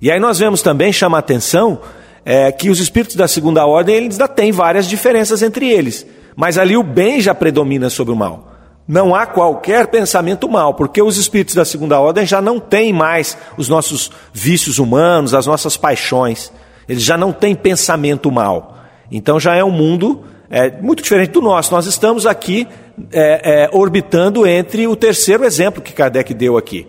E 0.00 0.10
aí 0.10 0.20
nós 0.20 0.38
vemos 0.38 0.62
também, 0.62 0.92
chama 0.92 1.18
a 1.18 1.20
atenção, 1.20 1.80
é, 2.24 2.52
que 2.52 2.70
os 2.70 2.78
espíritos 2.80 3.16
da 3.16 3.26
segunda 3.26 3.66
ordem, 3.66 3.96
eles 3.96 4.14
ainda 4.14 4.28
têm 4.28 4.52
várias 4.52 4.86
diferenças 4.86 5.42
entre 5.42 5.68
eles. 5.68 6.06
Mas 6.36 6.56
ali 6.56 6.76
o 6.76 6.82
bem 6.82 7.20
já 7.20 7.34
predomina 7.34 7.90
sobre 7.90 8.12
o 8.12 8.16
mal 8.16 8.48
não 8.88 9.14
há 9.14 9.26
qualquer 9.26 9.88
pensamento 9.88 10.48
mal, 10.48 10.72
porque 10.72 11.02
os 11.02 11.18
espíritos 11.18 11.54
da 11.54 11.64
segunda 11.66 12.00
ordem 12.00 12.24
já 12.24 12.40
não 12.40 12.58
têm 12.58 12.90
mais 12.90 13.36
os 13.58 13.68
nossos 13.68 14.10
vícios 14.32 14.78
humanos, 14.78 15.34
as 15.34 15.46
nossas 15.46 15.76
paixões. 15.76 16.50
Eles 16.88 17.02
já 17.02 17.18
não 17.18 17.30
têm 17.30 17.54
pensamento 17.54 18.32
mal. 18.32 18.78
Então 19.12 19.38
já 19.38 19.54
é 19.54 19.62
um 19.62 19.70
mundo 19.70 20.24
é, 20.48 20.70
muito 20.80 21.02
diferente 21.02 21.32
do 21.32 21.42
nosso. 21.42 21.70
Nós 21.74 21.84
estamos 21.84 22.24
aqui 22.24 22.66
é, 23.12 23.64
é, 23.64 23.70
orbitando 23.72 24.46
entre 24.46 24.86
o 24.86 24.96
terceiro 24.96 25.44
exemplo 25.44 25.82
que 25.82 25.92
Kardec 25.92 26.32
deu 26.34 26.56
aqui. 26.56 26.86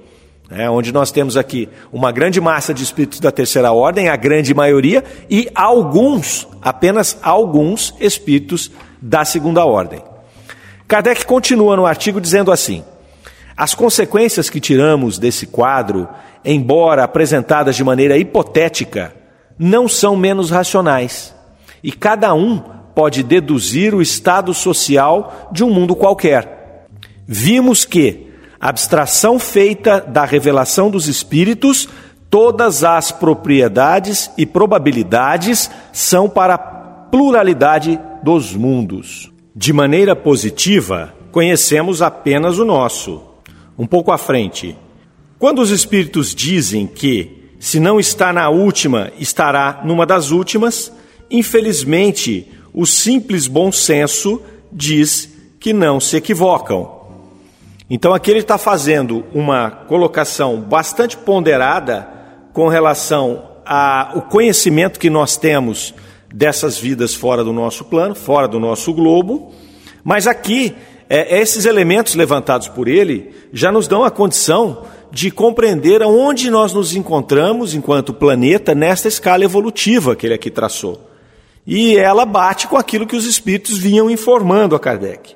É, 0.51 0.68
onde 0.68 0.92
nós 0.92 1.12
temos 1.12 1.38
aqui 1.38 1.70
uma 1.92 2.12
grande 2.12 2.42
massa 2.42 2.74
de 2.74 2.84
espíritos 2.84 3.20
da 3.20 3.32
terceira 3.32 3.72
ordem, 3.72 4.10
a 4.10 4.16
grande 4.16 4.51
maioria, 4.54 5.04
e 5.30 5.48
alguns, 5.54 6.48
apenas 6.60 7.20
alguns 7.22 7.94
espíritos 8.00 8.72
da 9.00 9.24
segunda 9.24 9.63
ordem. 9.63 10.01
Kardec 10.88 11.24
continua 11.25 11.75
no 11.75 11.86
artigo 11.86 12.20
dizendo 12.20 12.51
assim: 12.51 12.84
as 13.56 13.75
consequências 13.75 14.50
que 14.50 14.60
tiramos 14.60 15.20
desse 15.20 15.46
quadro, 15.46 16.08
embora 16.44 17.04
apresentadas 17.04 17.75
de 17.75 17.84
maneira 17.84 18.18
hipotética, 18.18 19.13
não 19.58 19.88
são 19.88 20.16
menos 20.16 20.50
racionais. 20.50 21.36
E 21.84 21.92
cada 21.92 22.34
um 22.34 22.78
pode 23.00 23.24
deduzir 23.24 23.96
o 23.96 24.01
estado 24.01 24.53
social 24.53 25.48
de 25.53 25.63
um 25.63 25.70
mundo 25.70 25.96
qualquer. 25.96 26.86
Vimos 27.25 27.86
que, 27.86 28.27
abstração 28.60 29.39
feita 29.39 30.01
da 30.01 30.25
revelação 30.25 30.91
dos 30.91 31.08
espíritos, 31.08 31.88
todas 32.29 32.84
as 32.84 33.10
propriedades 33.10 34.29
e 34.38 34.46
probabilidades 34.46 35.72
são 35.94 36.27
para 36.27 36.56
a 36.56 36.58
pluralidade 36.58 37.98
dos 38.22 38.53
mundos. 38.53 39.32
De 39.56 39.72
maneira 39.72 40.13
positiva, 40.13 41.13
conhecemos 41.32 42.01
apenas 42.01 42.60
o 42.60 42.65
nosso. 42.65 43.24
Um 43.77 43.88
pouco 43.88 44.12
à 44.12 44.18
frente. 44.18 44.75
Quando 45.38 45.60
os 45.62 45.70
espíritos 45.70 46.36
dizem 46.36 46.86
que, 46.86 47.53
se 47.62 47.79
não 47.79 47.98
está 47.98 48.34
na 48.34 48.50
última, 48.50 49.10
estará 49.18 49.84
numa 49.86 50.06
das 50.06 50.32
últimas, 50.32 50.91
infelizmente, 51.32 52.59
o 52.74 52.86
simples 52.86 53.48
bom 53.48 53.72
senso 53.72 54.42
diz 54.72 55.30
que 55.60 55.74
não 55.74 56.00
se 56.00 56.16
equivocam. 56.16 57.00
Então 57.90 58.14
aqui 58.14 58.30
ele 58.30 58.40
está 58.40 58.58
fazendo 58.58 59.26
uma 59.34 59.72
colocação 59.72 60.62
bastante 60.62 61.18
ponderada 61.18 62.08
com 62.54 62.68
relação 62.68 63.44
ao 63.66 64.22
conhecimento 64.24 65.00
que 65.00 65.10
nós 65.10 65.38
temos 65.38 65.94
dessas 66.34 66.78
vidas 66.78 67.16
fora 67.16 67.44
do 67.44 67.52
nosso 67.52 67.86
plano, 67.86 68.14
fora 68.14 68.48
do 68.48 68.60
nosso 68.60 68.94
globo. 68.94 69.52
Mas 70.04 70.28
aqui, 70.28 70.76
é, 71.10 71.40
esses 71.40 71.66
elementos 71.66 72.14
levantados 72.14 72.68
por 72.68 72.88
ele 72.88 73.34
já 73.52 73.72
nos 73.72 73.88
dão 73.88 74.04
a 74.04 74.12
condição 74.12 74.84
de 75.12 75.32
compreender 75.32 76.04
aonde 76.04 76.52
nós 76.52 76.72
nos 76.74 76.96
encontramos 76.96 77.74
enquanto 77.74 78.14
planeta 78.14 78.76
nesta 78.76 79.08
escala 79.08 79.44
evolutiva 79.44 80.16
que 80.16 80.28
ele 80.28 80.36
aqui 80.36 80.52
traçou. 80.52 81.09
E 81.72 81.96
ela 81.96 82.26
bate 82.26 82.68
com 82.68 82.76
aquilo 82.76 83.06
que 83.06 83.16
os 83.16 83.28
espíritos 83.28 83.78
vinham 83.78 84.10
informando 84.10 84.76
a 84.76 84.80
Kardec. 84.80 85.36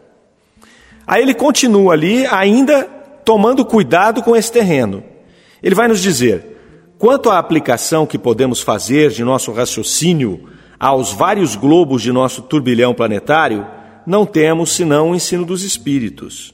Aí 1.06 1.22
ele 1.22 1.36
continua 1.36 1.94
ali, 1.94 2.26
ainda 2.26 2.86
tomando 3.24 3.64
cuidado 3.64 4.24
com 4.24 4.36
esse 4.36 4.52
terreno. 4.52 5.04
Ele 5.62 5.76
vai 5.76 5.88
nos 5.88 6.02
dizer: 6.02 6.58
quanto 6.98 7.30
à 7.30 7.38
aplicação 7.38 8.08
que 8.08 8.18
podemos 8.18 8.62
fazer 8.62 9.12
de 9.12 9.24
nosso 9.24 9.52
raciocínio 9.52 10.50
aos 10.80 11.14
vários 11.14 11.56
globos 11.56 12.02
de 12.02 12.12
nosso 12.12 12.42
turbilhão 12.42 12.96
planetário, 12.96 13.68
não 14.04 14.26
temos 14.26 14.72
senão 14.72 15.12
o 15.12 15.16
ensino 15.16 15.46
dos 15.46 15.62
espíritos. 15.62 16.52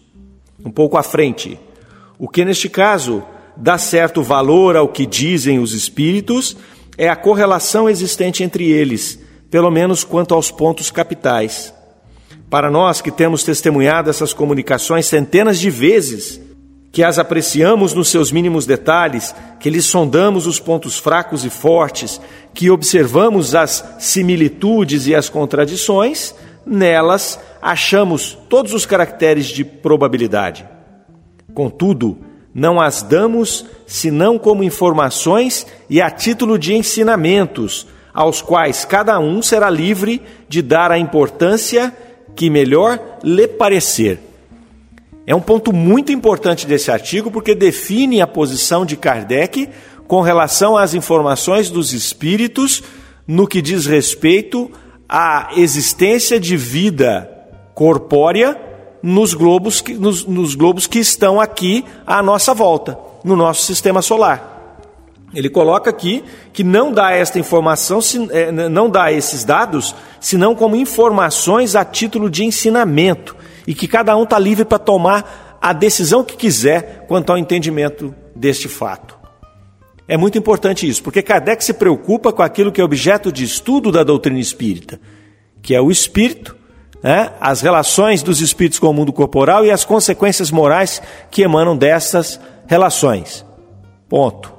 Um 0.66 0.72
pouco 0.72 0.98
à 0.98 1.04
frente, 1.04 1.58
o 2.18 2.28
que 2.28 2.44
neste 2.44 2.68
caso 2.68 3.24
dá 3.56 3.78
certo 3.78 4.22
valor 4.22 4.76
ao 4.76 4.90
que 4.90 5.06
dizem 5.06 5.58
os 5.58 5.74
espíritos 5.74 6.58
é 6.98 7.08
a 7.08 7.16
correlação 7.16 7.90
existente 7.90 8.44
entre 8.44 8.70
eles, 8.70 9.29
pelo 9.50 9.72
menos 9.72 10.04
quanto 10.04 10.34
aos 10.34 10.52
pontos 10.52 10.92
capitais. 10.92 11.74
Para 12.50 12.72
nós 12.72 13.02
que 13.02 13.12
temos 13.12 13.44
testemunhado 13.44 14.10
essas 14.10 14.34
comunicações 14.34 15.06
centenas 15.06 15.60
de 15.60 15.70
vezes, 15.70 16.42
que 16.92 17.04
as 17.04 17.20
apreciamos 17.20 17.94
nos 17.94 18.10
seus 18.10 18.32
mínimos 18.32 18.66
detalhes, 18.66 19.34
que 19.60 19.70
lhes 19.70 19.86
sondamos 19.86 20.48
os 20.48 20.60
pontos 20.60 20.98
fracos 20.98 21.46
e 21.46 21.50
fortes, 21.50 22.20
que 22.54 22.72
observamos 22.72 23.54
as 23.54 23.84
similitudes 24.00 25.06
e 25.06 25.14
as 25.14 25.30
contradições, 25.30 26.34
nelas 26.66 27.40
achamos 27.62 28.38
todos 28.50 28.74
os 28.74 28.86
caracteres 28.86 29.46
de 29.46 29.64
probabilidade. 29.64 30.68
Contudo, 31.54 32.18
não 32.54 32.82
as 32.82 33.04
damos 33.04 33.66
senão 33.86 34.40
como 34.40 34.64
informações 34.64 35.68
e 35.90 36.02
a 36.02 36.10
título 36.10 36.58
de 36.58 36.74
ensinamentos, 36.74 37.86
aos 38.14 38.42
quais 38.42 38.86
cada 38.86 39.20
um 39.20 39.42
será 39.42 39.70
livre 39.70 40.22
de 40.48 40.62
dar 40.62 40.92
a 40.92 40.98
importância 40.98 41.96
que 42.36 42.50
melhor 42.50 43.00
lhe 43.24 43.48
parecer. 43.48 44.20
É 45.28 45.36
um 45.36 45.42
ponto 45.42 45.72
muito 45.72 46.12
importante 46.12 46.66
desse 46.66 46.90
artigo 46.90 47.30
porque 47.30 47.54
define 47.54 48.22
a 48.22 48.28
posição 48.28 48.86
de 48.86 48.98
Kardec 48.98 49.70
com 50.08 50.22
relação 50.22 50.76
às 50.76 50.94
informações 50.94 51.70
dos 51.70 51.94
espíritos 51.94 52.82
no 53.28 53.48
que 53.48 53.62
diz 53.62 53.86
respeito 53.86 54.72
à 55.08 55.50
existência 55.56 56.40
de 56.40 56.58
vida 56.58 57.30
corpórea 57.76 58.60
nos 59.04 59.34
globos 59.34 59.82
que, 59.82 59.94
nos, 59.94 60.26
nos 60.26 60.56
globos 60.56 60.88
que 60.88 61.00
estão 61.00 61.40
aqui 61.40 61.86
à 62.06 62.24
nossa 62.24 62.54
volta, 62.54 62.98
no 63.24 63.36
nosso 63.36 63.62
sistema 63.62 64.02
solar. 64.02 64.59
Ele 65.34 65.50
coloca 65.50 65.90
aqui 65.90 66.24
que 66.52 66.64
não 66.64 66.92
dá 66.92 67.12
esta 67.12 67.38
informação, 67.38 68.00
é, 68.32 68.52
não 68.52 68.90
dá 68.90 69.12
esses 69.12 69.44
dados, 69.44 69.96
senão 70.20 70.56
como 70.56 70.76
informações 70.76 71.76
a 71.76 71.86
título 71.86 72.30
de 72.30 72.44
ensinamento 72.44 73.36
e 73.68 73.74
que 73.74 73.88
cada 73.88 74.16
um 74.18 74.24
está 74.24 74.40
livre 74.40 74.66
para 74.66 74.80
tomar 74.80 75.58
a 75.62 75.74
decisão 75.74 76.24
que 76.24 76.36
quiser 76.36 77.06
quanto 77.08 77.32
ao 77.32 77.38
entendimento 77.38 78.14
deste 78.36 78.68
fato. 78.68 79.18
É 80.08 80.18
muito 80.18 80.38
importante 80.38 80.88
isso, 80.88 81.04
porque 81.04 81.22
Kardec 81.22 81.64
se 81.64 81.74
preocupa 81.74 82.34
com 82.34 82.42
aquilo 82.42 82.72
que 82.72 82.82
é 82.82 82.84
objeto 82.84 83.32
de 83.32 83.44
estudo 83.44 83.92
da 83.92 84.04
doutrina 84.04 84.40
espírita, 84.40 85.00
que 85.62 85.76
é 85.76 85.82
o 85.82 85.92
espírito 85.92 86.58
né, 87.02 87.32
as 87.40 87.62
relações 87.62 88.22
dos 88.22 88.42
espíritos 88.42 88.80
com 88.80 88.88
o 88.88 88.94
mundo 88.94 89.14
corporal 89.14 89.66
e 89.66 89.72
as 89.72 89.86
consequências 89.86 90.52
morais 90.52 91.02
que 91.32 91.42
emanam 91.42 91.76
dessas 91.76 92.40
relações. 92.68 93.46
Ponto. 94.08 94.59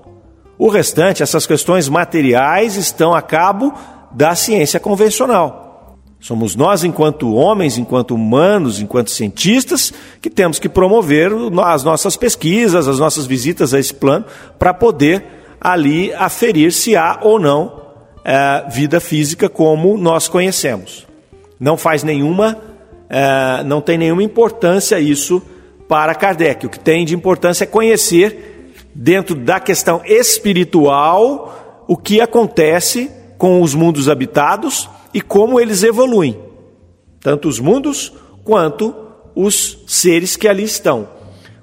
O 0.60 0.68
restante, 0.68 1.22
essas 1.22 1.46
questões 1.46 1.88
materiais, 1.88 2.76
estão 2.76 3.14
a 3.14 3.22
cabo 3.22 3.72
da 4.12 4.34
ciência 4.34 4.78
convencional. 4.78 5.96
Somos 6.20 6.54
nós, 6.54 6.84
enquanto 6.84 7.32
homens, 7.32 7.78
enquanto 7.78 8.14
humanos, 8.14 8.78
enquanto 8.78 9.10
cientistas, 9.10 9.90
que 10.20 10.28
temos 10.28 10.58
que 10.58 10.68
promover 10.68 11.32
as 11.64 11.82
nossas 11.82 12.14
pesquisas, 12.14 12.86
as 12.86 12.98
nossas 12.98 13.24
visitas 13.24 13.72
a 13.72 13.78
esse 13.78 13.94
plano, 13.94 14.26
para 14.58 14.74
poder 14.74 15.24
ali 15.58 16.12
aferir 16.12 16.72
se 16.72 16.94
há 16.94 17.20
ou 17.22 17.40
não 17.40 17.80
é, 18.22 18.66
vida 18.68 19.00
física 19.00 19.48
como 19.48 19.96
nós 19.96 20.28
conhecemos. 20.28 21.06
Não 21.58 21.78
faz 21.78 22.02
nenhuma, 22.02 22.58
é, 23.08 23.64
não 23.64 23.80
tem 23.80 23.96
nenhuma 23.96 24.22
importância 24.22 25.00
isso 25.00 25.40
para 25.88 26.14
Kardec. 26.14 26.66
O 26.66 26.68
que 26.68 26.78
tem 26.78 27.06
de 27.06 27.14
importância 27.14 27.64
é 27.64 27.66
conhecer, 27.66 28.49
dentro 28.94 29.34
da 29.34 29.60
questão 29.60 30.02
espiritual, 30.04 31.84
o 31.86 31.96
que 31.96 32.20
acontece 32.20 33.10
com 33.38 33.62
os 33.62 33.74
mundos 33.74 34.08
habitados 34.08 34.88
e 35.14 35.20
como 35.20 35.60
eles 35.60 35.82
evoluem, 35.82 36.38
tanto 37.20 37.48
os 37.48 37.58
mundos 37.58 38.12
quanto 38.44 38.94
os 39.34 39.78
seres 39.86 40.36
que 40.36 40.48
ali 40.48 40.64
estão. 40.64 41.08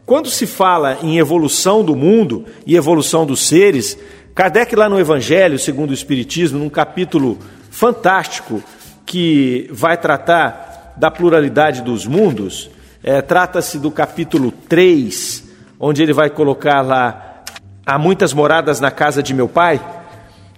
Quando 0.05 0.29
se 0.29 0.47
fala 0.47 0.97
em 1.01 1.17
evolução 1.17 1.83
do 1.83 1.95
mundo 1.95 2.45
e 2.65 2.75
evolução 2.75 3.25
dos 3.25 3.45
seres, 3.45 3.97
Kardec, 4.33 4.75
lá 4.75 4.87
no 4.87 4.99
Evangelho, 4.99 5.59
segundo 5.59 5.91
o 5.91 5.93
Espiritismo, 5.93 6.59
num 6.59 6.69
capítulo 6.69 7.37
fantástico 7.69 8.63
que 9.05 9.69
vai 9.71 9.97
tratar 9.97 10.93
da 10.97 11.11
pluralidade 11.11 11.81
dos 11.81 12.05
mundos, 12.05 12.69
é, 13.03 13.21
trata-se 13.21 13.79
do 13.79 13.91
capítulo 13.91 14.51
3, 14.51 15.43
onde 15.79 16.01
ele 16.01 16.13
vai 16.13 16.29
colocar 16.29 16.81
lá: 16.81 17.43
há 17.85 17.97
muitas 17.97 18.33
moradas 18.33 18.79
na 18.79 18.91
casa 18.91 19.21
de 19.21 19.33
meu 19.33 19.47
pai. 19.47 19.79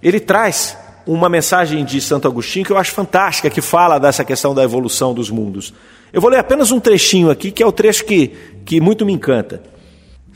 Ele 0.02 0.20
traz 0.20 0.78
uma 1.06 1.28
mensagem 1.28 1.84
de 1.84 2.00
Santo 2.00 2.28
Agostinho 2.28 2.66
que 2.66 2.72
eu 2.72 2.78
acho 2.78 2.92
fantástica, 2.92 3.50
que 3.50 3.62
fala 3.62 4.00
dessa 4.00 4.24
questão 4.24 4.54
da 4.54 4.64
evolução 4.64 5.14
dos 5.14 5.30
mundos. 5.30 5.74
Eu 6.14 6.22
vou 6.22 6.30
ler 6.30 6.40
apenas 6.40 6.72
um 6.72 6.80
trechinho 6.80 7.30
aqui, 7.30 7.52
que 7.52 7.64
é 7.64 7.66
o 7.66 7.72
trecho 7.72 8.06
que, 8.06 8.32
que 8.66 8.80
muito 8.80 9.06
me 9.06 9.14
encanta. 9.14 9.62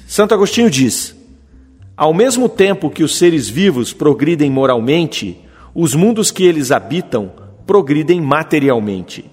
Santo 0.08 0.34
Agostinho 0.34 0.70
diz: 0.70 1.16
ao 1.96 2.14
mesmo 2.14 2.50
tempo 2.50 2.90
que 2.90 3.04
os 3.04 3.18
seres 3.18 3.48
vivos 3.48 3.94
progridem 3.94 4.50
moralmente, 4.50 5.40
os 5.76 5.96
mundos 5.96 6.32
que 6.32 6.44
eles 6.44 6.72
habitam 6.72 7.32
progridem 7.66 8.20
materialmente. 8.20 9.26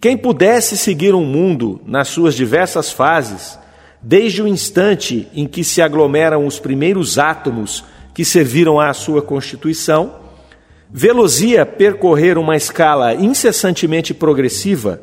Quem 0.00 0.16
pudesse 0.16 0.78
seguir 0.78 1.14
um 1.14 1.24
mundo 1.24 1.80
nas 1.84 2.08
suas 2.08 2.34
diversas 2.34 2.90
fases, 2.90 3.58
desde 4.02 4.42
o 4.42 4.48
instante 4.48 5.28
em 5.34 5.46
que 5.46 5.62
se 5.62 5.82
aglomeram 5.82 6.46
os 6.46 6.58
primeiros 6.58 7.18
átomos 7.18 7.84
que 8.14 8.24
serviram 8.24 8.80
à 8.80 8.92
sua 8.92 9.22
constituição, 9.22 10.16
velozia 10.90 11.64
percorrer 11.64 12.38
uma 12.38 12.56
escala 12.56 13.14
incessantemente 13.14 14.12
progressiva, 14.12 15.00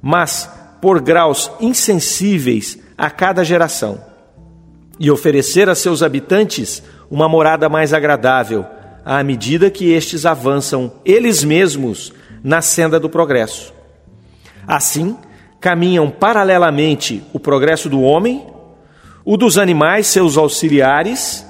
mas 0.00 0.50
por 0.80 1.00
graus 1.00 1.50
insensíveis 1.60 2.78
a 2.96 3.10
cada 3.10 3.44
geração 3.44 4.00
e 4.98 5.10
oferecer 5.10 5.68
a 5.68 5.74
seus 5.74 6.02
habitantes 6.02 6.82
uma 7.10 7.28
morada 7.28 7.68
mais 7.68 7.92
agradável, 7.92 8.64
à 9.04 9.22
medida 9.22 9.70
que 9.70 9.92
estes 9.92 10.24
avançam 10.24 10.92
eles 11.04 11.44
mesmos 11.44 12.12
na 12.42 12.62
senda 12.62 12.98
do 12.98 13.08
progresso. 13.08 13.74
Assim, 14.66 15.16
caminham 15.60 16.10
paralelamente 16.10 17.22
o 17.32 17.40
progresso 17.40 17.88
do 17.88 18.02
homem, 18.02 18.44
o 19.24 19.36
dos 19.36 19.58
animais, 19.58 20.06
seus 20.06 20.36
auxiliares, 20.36 21.46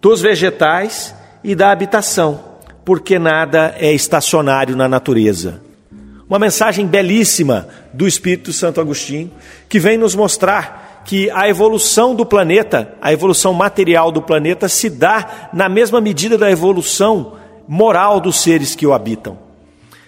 dos 0.00 0.20
vegetais 0.20 1.14
e 1.44 1.54
da 1.54 1.70
habitação, 1.70 2.40
porque 2.84 3.18
nada 3.18 3.74
é 3.78 3.92
estacionário 3.92 4.74
na 4.74 4.88
natureza. 4.88 5.60
Uma 6.28 6.38
mensagem 6.38 6.86
belíssima 6.86 7.68
do 7.92 8.06
Espírito 8.06 8.52
Santo 8.52 8.80
Agostinho, 8.80 9.30
que 9.68 9.78
vem 9.78 9.98
nos 9.98 10.14
mostrar 10.14 11.02
que 11.04 11.30
a 11.30 11.48
evolução 11.48 12.14
do 12.14 12.24
planeta, 12.24 12.94
a 13.02 13.12
evolução 13.12 13.52
material 13.52 14.12
do 14.12 14.22
planeta, 14.22 14.68
se 14.68 14.88
dá 14.88 15.50
na 15.52 15.68
mesma 15.68 16.00
medida 16.00 16.38
da 16.38 16.50
evolução 16.50 17.34
moral 17.66 18.20
dos 18.20 18.40
seres 18.40 18.74
que 18.74 18.86
o 18.86 18.92
habitam. 18.92 19.49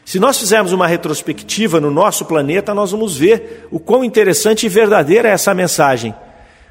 Se 0.05 0.19
nós 0.19 0.39
fizermos 0.39 0.73
uma 0.73 0.87
retrospectiva 0.87 1.81
no 1.81 1.91
nosso 1.91 2.25
planeta, 2.25 2.75
nós 2.75 2.91
vamos 2.91 3.17
ver 3.17 3.69
o 3.71 3.79
quão 3.79 4.05
interessante 4.05 4.67
e 4.67 4.69
verdadeira 4.69 5.29
é 5.29 5.33
essa 5.33 5.55
mensagem. 5.55 6.15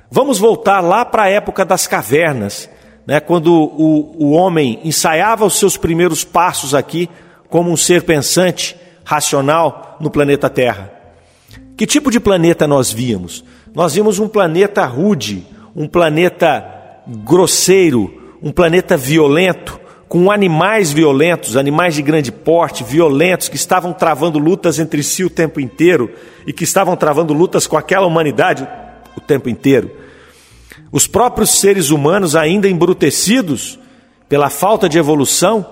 Vamos 0.10 0.38
voltar 0.38 0.82
lá 0.82 1.06
para 1.06 1.24
a 1.24 1.30
época 1.30 1.64
das 1.64 1.88
cavernas, 1.88 2.70
né, 3.08 3.20
quando 3.20 3.54
o, 3.54 4.16
o 4.20 4.32
homem 4.32 4.80
ensaiava 4.84 5.46
os 5.46 5.58
seus 5.58 5.78
primeiros 5.78 6.24
passos 6.24 6.76
aqui 6.76 7.10
como 7.50 7.72
um 7.72 7.78
ser 7.78 8.04
pensante, 8.04 8.76
racional 9.04 9.98
no 10.00 10.10
planeta 10.10 10.50
Terra. 10.50 10.92
Que 11.76 11.86
tipo 11.86 12.12
de 12.12 12.20
planeta 12.20 12.68
nós 12.68 12.92
víamos? 12.92 13.44
Nós 13.74 13.94
vimos 13.94 14.20
um 14.20 14.28
planeta 14.28 14.86
rude, 14.86 15.46
um 15.76 15.88
planeta 15.88 16.64
grosseiro, 17.08 18.36
um 18.42 18.52
planeta 18.52 18.96
violento, 18.96 19.81
com 20.12 20.30
animais 20.30 20.92
violentos, 20.92 21.56
animais 21.56 21.96
de 21.96 22.02
grande 22.02 22.34
porte, 22.34 22.84
violentos, 22.84 23.48
que 23.48 23.56
estavam 23.56 23.94
travando 23.94 24.38
lutas 24.38 24.78
entre 24.78 25.02
si 25.04 25.24
o 25.24 25.30
tempo 25.30 25.58
inteiro 25.58 26.12
e 26.46 26.52
que 26.52 26.66
estavam 26.66 26.98
travando 26.98 27.34
lutas 27.34 27.66
com 27.66 27.78
aquela 27.78 28.06
humanidade 28.06 28.68
o 29.16 29.22
tempo 29.22 29.48
inteiro. 29.48 29.90
Os 30.92 31.08
próprios 31.08 31.52
seres 31.52 31.92
humanos, 31.92 32.36
ainda 32.36 32.68
embrutecidos 32.68 33.80
pela 34.28 34.50
falta 34.50 34.90
de 34.90 34.98
evolução 34.98 35.66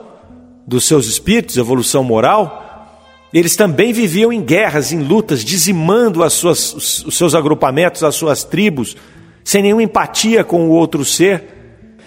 dos 0.66 0.86
seus 0.86 1.06
espíritos, 1.08 1.58
evolução 1.58 2.02
moral, 2.02 2.96
eles 3.34 3.58
também 3.58 3.92
viviam 3.92 4.32
em 4.32 4.42
guerras, 4.42 4.94
em 4.94 5.00
lutas, 5.00 5.44
dizimando 5.44 6.24
as 6.24 6.32
suas, 6.32 7.04
os 7.04 7.18
seus 7.18 7.36
agrupamentos, 7.36 8.06
as 8.06 8.16
suas 8.16 8.46
tribos, 8.46 8.96
sem 9.44 9.64
nenhuma 9.64 9.84
empatia 9.84 10.46
com 10.46 10.70
o 10.70 10.72
outro 10.72 11.04
ser. 11.04 11.44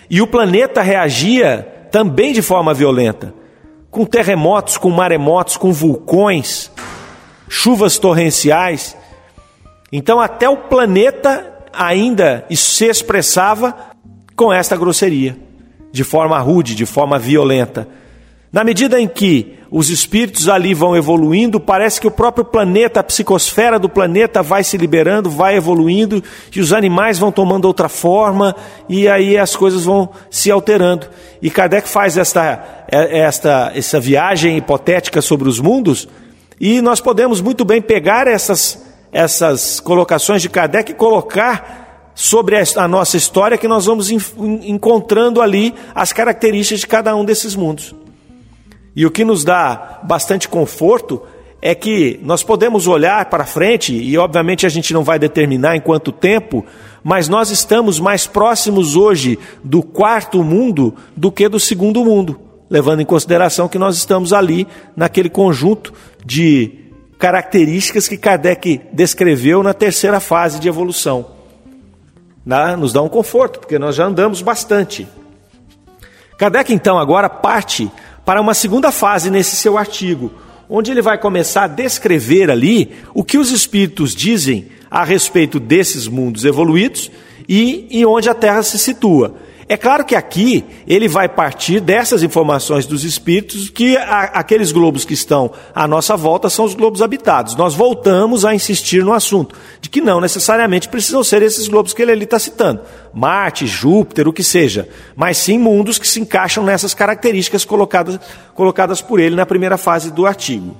E 0.09 0.23
o 0.23 0.27
planeta 0.27 0.81
reagia 0.81 1.72
também 1.93 2.33
de 2.33 2.41
forma 2.41 2.73
violenta, 2.73 3.35
com 3.91 4.07
terremotos, 4.07 4.79
com 4.79 4.89
maremotos, 4.89 5.59
com 5.59 5.71
vulcões, 5.71 6.71
chuvas 7.47 7.99
torrenciais. 7.99 8.97
Então, 9.93 10.19
até 10.19 10.49
o 10.49 10.57
planeta 10.57 11.53
ainda 11.71 12.47
se 12.51 12.87
expressava 12.87 13.77
com 14.35 14.51
esta 14.51 14.75
grosseria, 14.75 15.37
de 15.93 16.03
forma 16.03 16.39
rude, 16.39 16.75
de 16.75 16.87
forma 16.87 17.19
violenta. 17.19 17.87
Na 18.53 18.63
medida 18.63 19.01
em 19.01 19.09
que 19.09 19.59
os 19.71 19.89
espíritos 19.89 20.47
ali 20.47 20.75
vão 20.75 20.95
evoluindo, 20.95 21.59
parece 21.59 21.99
que 21.99 22.07
o 22.07 22.11
próprio 22.11 22.45
planeta, 22.45 23.01
a 23.01 23.03
psicosfera 23.03 23.79
do 23.79 23.89
planeta 23.89 24.43
vai 24.43 24.63
se 24.63 24.77
liberando, 24.77 25.31
vai 25.31 25.57
evoluindo, 25.57 26.23
e 26.55 26.61
os 26.61 26.75
animais 26.75 27.19
vão 27.19 27.33
tomando 27.33 27.65
outra 27.65 27.89
forma, 27.89 28.55
e 28.87 29.09
aí 29.09 29.39
as 29.39 29.57
coisas 29.57 29.85
vão 29.87 30.11
se 30.31 30.51
alterando. 30.51 31.09
E 31.41 31.49
Kardec 31.49 31.89
faz 31.89 32.19
esta, 32.19 32.85
é, 32.93 33.21
esta, 33.21 33.73
essa 33.75 33.99
viagem 33.99 34.59
hipotética 34.59 35.23
sobre 35.23 35.49
os 35.49 35.59
mundos, 35.59 36.07
e 36.61 36.83
nós 36.83 37.01
podemos 37.01 37.41
muito 37.41 37.65
bem 37.65 37.81
pegar 37.81 38.29
essas, 38.29 38.85
essas 39.11 39.81
colocações 39.81 40.43
de 40.43 40.51
Kardec 40.51 40.93
e 40.93 40.95
colocar 40.95 42.13
sobre 42.15 42.57
a 42.77 42.87
nossa 42.87 43.17
história, 43.17 43.57
que 43.57 43.67
nós 43.67 43.87
vamos 43.87 44.11
encontrando 44.11 45.41
ali 45.41 45.75
as 45.95 46.13
características 46.13 46.81
de 46.81 46.87
cada 46.87 47.17
um 47.17 47.25
desses 47.25 47.57
mundos. 47.57 48.02
E 48.95 49.07
o 49.07 49.11
que 49.11 49.25
nos 49.25 49.45
dá 49.45 50.01
bastante 50.03 50.49
conforto 50.49 51.23
é 51.61 51.75
que 51.75 52.19
nós 52.25 52.43
podemos 52.43 52.89
olhar 52.89 53.27
para 53.27 53.47
frente, 53.47 53.95
e 53.95 54.19
obviamente 54.19 54.67
a 54.67 54.69
gente 54.69 54.93
não 54.93 55.05
vai 55.05 55.19
determinar 55.19 55.77
em 55.77 55.81
quanto 55.81 56.11
tempo, 56.11 56.67
mas 57.05 57.29
nós 57.29 57.51
estamos 57.51 58.01
mais 58.01 58.27
próximos 58.27 58.97
hoje 58.97 59.39
do 59.63 59.81
quarto 59.81 60.43
mundo 60.43 60.95
do 61.17 61.31
que 61.31 61.49
do 61.49 61.61
segundo 61.61 62.05
mundo, 62.05 62.41
levando 62.69 63.01
em 63.01 63.07
consideração 63.07 63.69
que 63.69 63.79
nós 63.79 63.97
estamos 63.97 64.33
ali 64.33 64.67
naquele 64.97 65.31
conjunto 65.31 65.93
de 66.27 66.81
características 67.17 68.09
que 68.09 68.17
Kardec 68.17 68.81
descreveu 68.93 69.63
na 69.63 69.73
terceira 69.73 70.19
fase 70.19 70.59
de 70.59 70.67
evolução. 70.67 71.27
Nos 72.77 72.93
dá 72.93 73.01
um 73.01 73.09
conforto, 73.09 73.61
porque 73.61 73.79
nós 73.79 73.95
já 73.95 74.07
andamos 74.07 74.43
bastante. 74.43 75.07
Kardec, 76.37 76.75
então, 76.75 76.99
agora 76.99 77.31
parte 77.31 77.89
para 78.25 78.41
uma 78.41 78.55
segunda 78.55 78.91
fase 78.93 79.31
nesse 79.31 79.57
seu 79.57 79.77
artigo, 79.77 80.33
onde 80.69 80.91
ele 80.91 81.03
vai 81.03 81.19
começar 81.19 81.65
a 81.65 81.69
descrever 81.69 82.51
ali 82.51 82.93
o 83.15 83.25
que 83.25 83.39
os 83.39 83.51
espíritos 83.51 84.15
dizem 84.15 84.69
a 84.91 85.05
respeito 85.05 85.59
desses 85.59 86.07
mundos 86.07 86.45
evoluídos 86.45 87.11
e, 87.49 88.05
onde 88.07 88.29
a 88.29 88.35
Terra 88.35 88.63
se 88.63 88.79
situa. 88.79 89.35
É 89.73 89.77
claro 89.79 90.05
que 90.05 90.15
aqui 90.15 90.67
ele 90.87 91.09
vai 91.09 91.27
partir 91.31 91.81
dessas 91.81 92.23
informações 92.23 92.85
dos 92.85 93.05
espíritos 93.05 93.71
que 93.71 93.97
a, 93.97 94.25
aqueles 94.25 94.71
globos 94.71 95.03
que 95.03 95.15
estão 95.15 95.51
à 95.75 95.89
nossa 95.89 96.15
volta 96.15 96.51
são 96.51 96.67
os 96.67 96.75
globos 96.75 97.01
habitados. 97.01 97.57
Nós 97.57 97.75
voltamos 97.75 98.45
a 98.45 98.55
insistir 98.55 99.03
no 99.03 99.15
assunto 99.15 99.55
de 99.81 99.89
que 99.89 100.03
não 100.03 100.21
necessariamente 100.21 100.91
precisam 100.91 101.25
ser 101.25 101.41
esses 101.41 101.69
globos 101.69 101.95
que 101.95 102.03
ele 102.03 102.13
ali 102.13 102.25
está 102.25 102.39
citando, 102.39 102.83
Marte, 103.15 103.67
Júpiter, 103.67 104.29
o 104.29 104.33
que 104.35 104.45
seja, 104.45 104.87
mas 105.17 105.39
sim 105.39 105.57
mundos 105.57 105.99
que 105.99 106.07
se 106.07 106.21
encaixam 106.21 106.63
nessas 106.63 106.93
características 106.93 107.65
colocadas, 107.65 108.21
colocadas 108.55 109.01
por 109.01 109.21
ele 109.21 109.35
na 109.35 109.47
primeira 109.47 109.79
fase 109.79 110.11
do 110.11 110.27
artigo. 110.27 110.77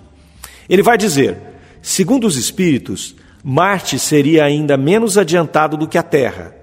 Ele 0.69 0.83
vai 0.83 0.99
dizer, 0.99 1.39
segundo 1.81 2.27
os 2.27 2.37
espíritos, 2.37 3.17
Marte 3.43 3.99
seria 3.99 4.45
ainda 4.45 4.77
menos 4.77 5.17
adiantado 5.17 5.79
do 5.79 5.89
que 5.89 5.97
a 5.97 6.03
Terra 6.03 6.61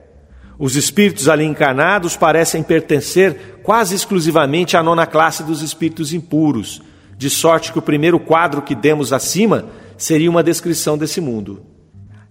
os 0.60 0.76
espíritos 0.76 1.30
ali 1.30 1.46
encarnados 1.46 2.18
parecem 2.18 2.62
pertencer 2.62 3.62
quase 3.64 3.96
exclusivamente 3.96 4.76
à 4.76 4.84
nona 4.84 5.08
classe 5.08 5.42
dos 5.42 5.62
espíritos 5.62 6.12
impuros, 6.12 6.82
de 7.18 7.30
sorte 7.30 7.72
que 7.72 7.80
o 7.80 7.82
primeiro 7.82 8.20
quadro 8.20 8.62
que 8.62 8.76
demos 8.76 9.14
acima 9.14 9.68
seria 9.98 10.30
uma 10.30 10.44
descrição 10.44 10.98
desse 10.98 11.22
mundo. 11.22 11.64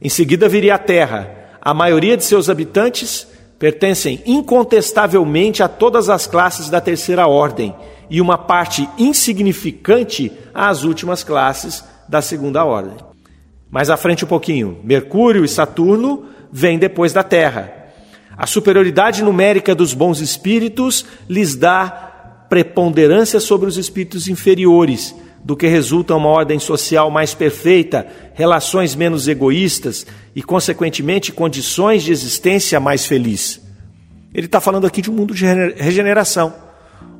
Em 0.01 0.11
seguida 0.11 0.47
viria 0.47 0.75
a 0.75 0.79
Terra. 0.79 1.35
A 1.61 1.73
maioria 1.73 2.19
de 2.19 2.25
seus 2.25 2.51
habitantes 2.51 3.27
pertencem 3.59 4.23
incontestavelmente 4.27 5.63
a 5.63 5.69
todas 5.69 6.11
as 6.11 6.27
classes 6.27 6.69
da 6.69 6.83
terceira 6.83 7.27
ordem 7.27 7.75
e 8.11 8.21
uma 8.21 8.37
parte 8.37 8.89
insignificante 8.99 10.31
às 10.55 10.85
últimas 10.85 11.25
classes 11.25 11.83
da 12.07 12.21
segunda 12.21 12.63
ordem. 12.63 12.97
Mais 13.71 13.89
à 13.89 13.97
frente 13.97 14.25
um 14.25 14.29
pouquinho, 14.29 14.79
Mercúrio 14.85 15.45
e 15.45 15.49
Saturno 15.49 16.27
vêm 16.53 16.79
depois 16.79 17.13
da 17.13 17.23
Terra. 17.23 17.78
A 18.39 18.47
superioridade 18.47 19.21
numérica 19.25 19.75
dos 19.75 19.93
bons 19.93 20.21
espíritos 20.21 21.05
lhes 21.29 21.57
dá 21.57 22.47
preponderância 22.49 23.41
sobre 23.41 23.69
os 23.69 23.77
espíritos 23.77 24.29
inferiores, 24.29 25.13
do 25.45 25.57
que 25.57 25.67
resulta 25.67 26.15
uma 26.15 26.29
ordem 26.29 26.59
social 26.61 27.11
mais 27.11 27.35
perfeita, 27.35 28.07
relações 28.35 28.95
menos 28.95 29.27
egoístas 29.27 30.07
e, 30.37 30.43
consequentemente, 30.43 31.33
condições 31.33 32.05
de 32.05 32.13
existência 32.13 32.79
mais 32.79 33.07
feliz. 33.07 33.61
Ele 34.33 34.47
está 34.47 34.61
falando 34.61 34.87
aqui 34.87 35.03
de 35.03 35.11
um 35.11 35.15
mundo 35.15 35.35
de 35.35 35.45
regeneração, 35.45 36.55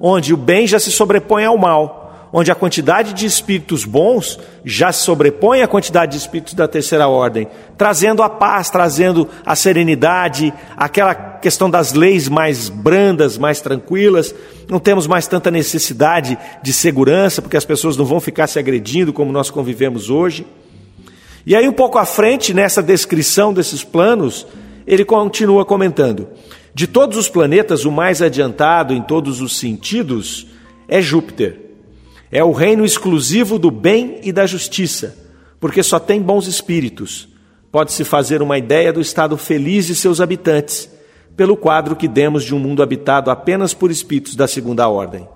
onde 0.01 0.33
o 0.33 0.37
bem 0.37 0.69
já 0.69 0.79
se 0.79 0.93
sobrepõe 0.93 1.45
ao 1.45 1.59
mal 1.59 2.08
onde 2.33 2.51
a 2.51 2.55
quantidade 2.55 3.13
de 3.13 3.27
espíritos 3.27 3.85
bons 3.85 4.39
já 4.65 4.93
se 4.93 5.03
sobrepõe 5.03 5.63
à 5.63 5.69
quantidade 5.69 6.13
de 6.13 6.19
espíritos 6.19 6.55
da 6.55 6.69
terceira 6.69 7.09
ordem, 7.09 7.49
trazendo 7.77 8.23
a 8.23 8.29
paz, 8.29 8.71
trazendo 8.71 9.29
a 9.45 9.57
serenidade, 9.57 10.53
aquela 10.77 11.15
questão 11.15 11.71
das 11.71 11.93
leis 11.93 12.29
mais 12.29 12.69
brandas, 12.69 13.39
mais 13.39 13.61
tranquilas. 13.61 14.35
Não 14.69 14.79
temos 14.79 15.07
mais 15.07 15.27
tanta 15.27 15.51
necessidade 15.51 16.39
de 16.63 16.73
segurança, 16.73 17.41
porque 17.41 17.57
as 17.57 17.65
pessoas 17.65 17.97
não 17.97 18.05
vão 18.05 18.21
ficar 18.21 18.47
se 18.47 18.59
agredindo 18.59 19.13
como 19.13 19.33
nós 19.33 19.51
convivemos 19.51 20.11
hoje. 20.11 20.47
E 21.47 21.57
aí, 21.57 21.67
um 21.67 21.73
pouco 21.73 21.97
à 21.97 22.05
frente, 22.05 22.53
nessa 22.53 22.83
descrição 22.83 23.55
desses 23.55 23.83
planos, 23.83 24.47
ele 24.87 25.05
continua 25.05 25.65
comentando: 25.65 26.29
de 26.75 26.87
todos 26.87 27.17
os 27.17 27.29
planetas, 27.29 27.87
o 27.87 27.91
mais 27.91 28.21
adiantado 28.21 28.93
em 28.93 29.01
todos 29.01 29.41
os 29.41 29.59
sentidos 29.59 30.47
é 30.87 31.01
Júpiter 31.01 31.68
é 32.31 32.43
o 32.45 32.53
reino 32.53 32.85
exclusivo 32.85 33.59
do 33.59 33.71
bem 33.71 34.21
e 34.23 34.33
da 34.33 34.47
justiça, 34.47 35.17
porque 35.59 35.83
só 35.83 35.99
tem 35.99 36.21
bons 36.21 36.47
espíritos. 36.47 37.29
Pode-se 37.73 38.05
fazer 38.05 38.43
uma 38.43 38.59
ideia 38.59 38.93
do 38.93 39.01
estado 39.01 39.37
feliz 39.37 39.87
de 39.87 39.95
seus 39.95 40.21
habitantes, 40.21 40.91
pelo 41.37 41.57
quadro 41.57 41.97
que 41.97 42.09
demos 42.09 42.45
de 42.45 42.55
um 42.55 42.59
mundo 42.59 42.83
habitado 42.83 43.31
apenas 43.31 43.73
por 43.73 43.91
espíritos 43.91 44.35
da 44.35 44.49
segunda 44.49 44.89
ordem. 44.89 45.29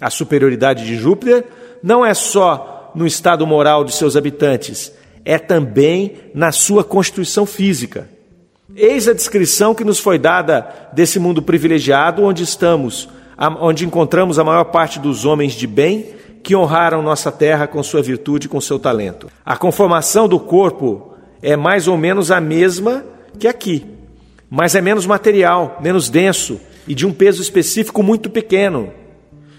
A 0.00 0.08
superioridade 0.08 0.86
de 0.86 0.96
Júpiter 0.96 1.44
não 1.82 2.04
é 2.04 2.14
só 2.14 2.92
no 2.94 3.06
estado 3.06 3.46
moral 3.46 3.84
de 3.84 3.92
seus 3.92 4.16
habitantes, 4.16 4.92
é 5.24 5.38
também 5.38 6.14
na 6.34 6.52
sua 6.52 6.82
constituição 6.82 7.44
física. 7.44 8.08
Eis 8.74 9.08
a 9.08 9.12
descrição 9.12 9.74
que 9.74 9.84
nos 9.84 9.98
foi 9.98 10.18
dada 10.18 10.90
desse 10.92 11.18
mundo 11.18 11.42
privilegiado 11.42 12.22
onde 12.22 12.42
estamos 12.42 13.08
onde 13.48 13.86
encontramos 13.86 14.38
a 14.38 14.44
maior 14.44 14.64
parte 14.64 14.98
dos 14.98 15.24
homens 15.24 15.54
de 15.54 15.66
bem 15.66 16.14
que 16.42 16.54
honraram 16.54 17.02
nossa 17.02 17.32
terra 17.32 17.66
com 17.66 17.82
sua 17.82 18.02
virtude 18.02 18.46
e 18.46 18.50
com 18.50 18.60
seu 18.60 18.78
talento. 18.78 19.28
A 19.44 19.56
conformação 19.56 20.28
do 20.28 20.38
corpo 20.38 21.14
é 21.42 21.56
mais 21.56 21.88
ou 21.88 21.96
menos 21.96 22.30
a 22.30 22.40
mesma 22.40 23.04
que 23.38 23.48
aqui, 23.48 23.86
mas 24.50 24.74
é 24.74 24.80
menos 24.80 25.06
material, 25.06 25.78
menos 25.80 26.10
denso 26.10 26.60
e 26.86 26.94
de 26.94 27.06
um 27.06 27.12
peso 27.12 27.40
específico 27.40 28.02
muito 28.02 28.28
pequeno. 28.28 28.92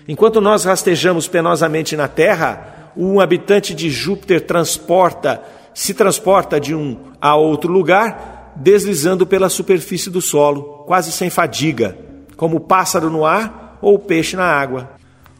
Enquanto 0.08 0.41
nós 0.41 0.65
rastejamos 0.65 1.28
penosamente 1.28 1.96
na 1.96 2.08
terra, 2.08 2.91
um 2.96 3.20
habitante 3.20 3.74
de 3.74 3.89
Júpiter 3.89 4.41
transporta, 4.41 5.41
se 5.74 5.94
transporta 5.94 6.60
de 6.60 6.76
um 6.76 6.98
a 7.22 7.36
outro 7.36 7.72
lugar, 7.72 8.52
deslizando 8.56 9.26
pela 9.26 9.50
superfície 9.50 10.10
do 10.10 10.22
solo, 10.22 10.84
quase 10.86 11.12
sem 11.12 11.30
fadiga, 11.30 11.98
como 12.36 12.58
o 12.58 12.60
pássaro 12.60 13.10
no 13.10 13.26
ar 13.26 13.61
ou 13.82 13.98
peixe 13.98 14.36
na 14.36 14.46
água. 14.46 14.91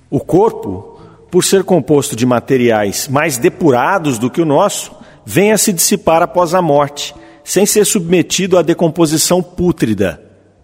O 0.10 0.20
corpo, 0.20 1.00
por 1.30 1.44
ser 1.44 1.64
composto 1.64 2.16
de 2.16 2.26
materiais 2.26 3.08
mais 3.08 3.38
depurados 3.38 4.18
do 4.18 4.30
que 4.30 4.42
o 4.42 4.46
nosso, 4.46 4.92
vem 5.26 5.52
a 5.52 5.58
se 5.58 5.72
dissipar 5.72 6.22
após 6.22 6.54
a 6.54 6.62
morte, 6.62 7.16
sem 7.44 7.66
ser 7.66 7.86
submetido 7.86 8.58
à 8.58 8.62
decomposição 8.62 9.42
pútrida, 9.42 10.22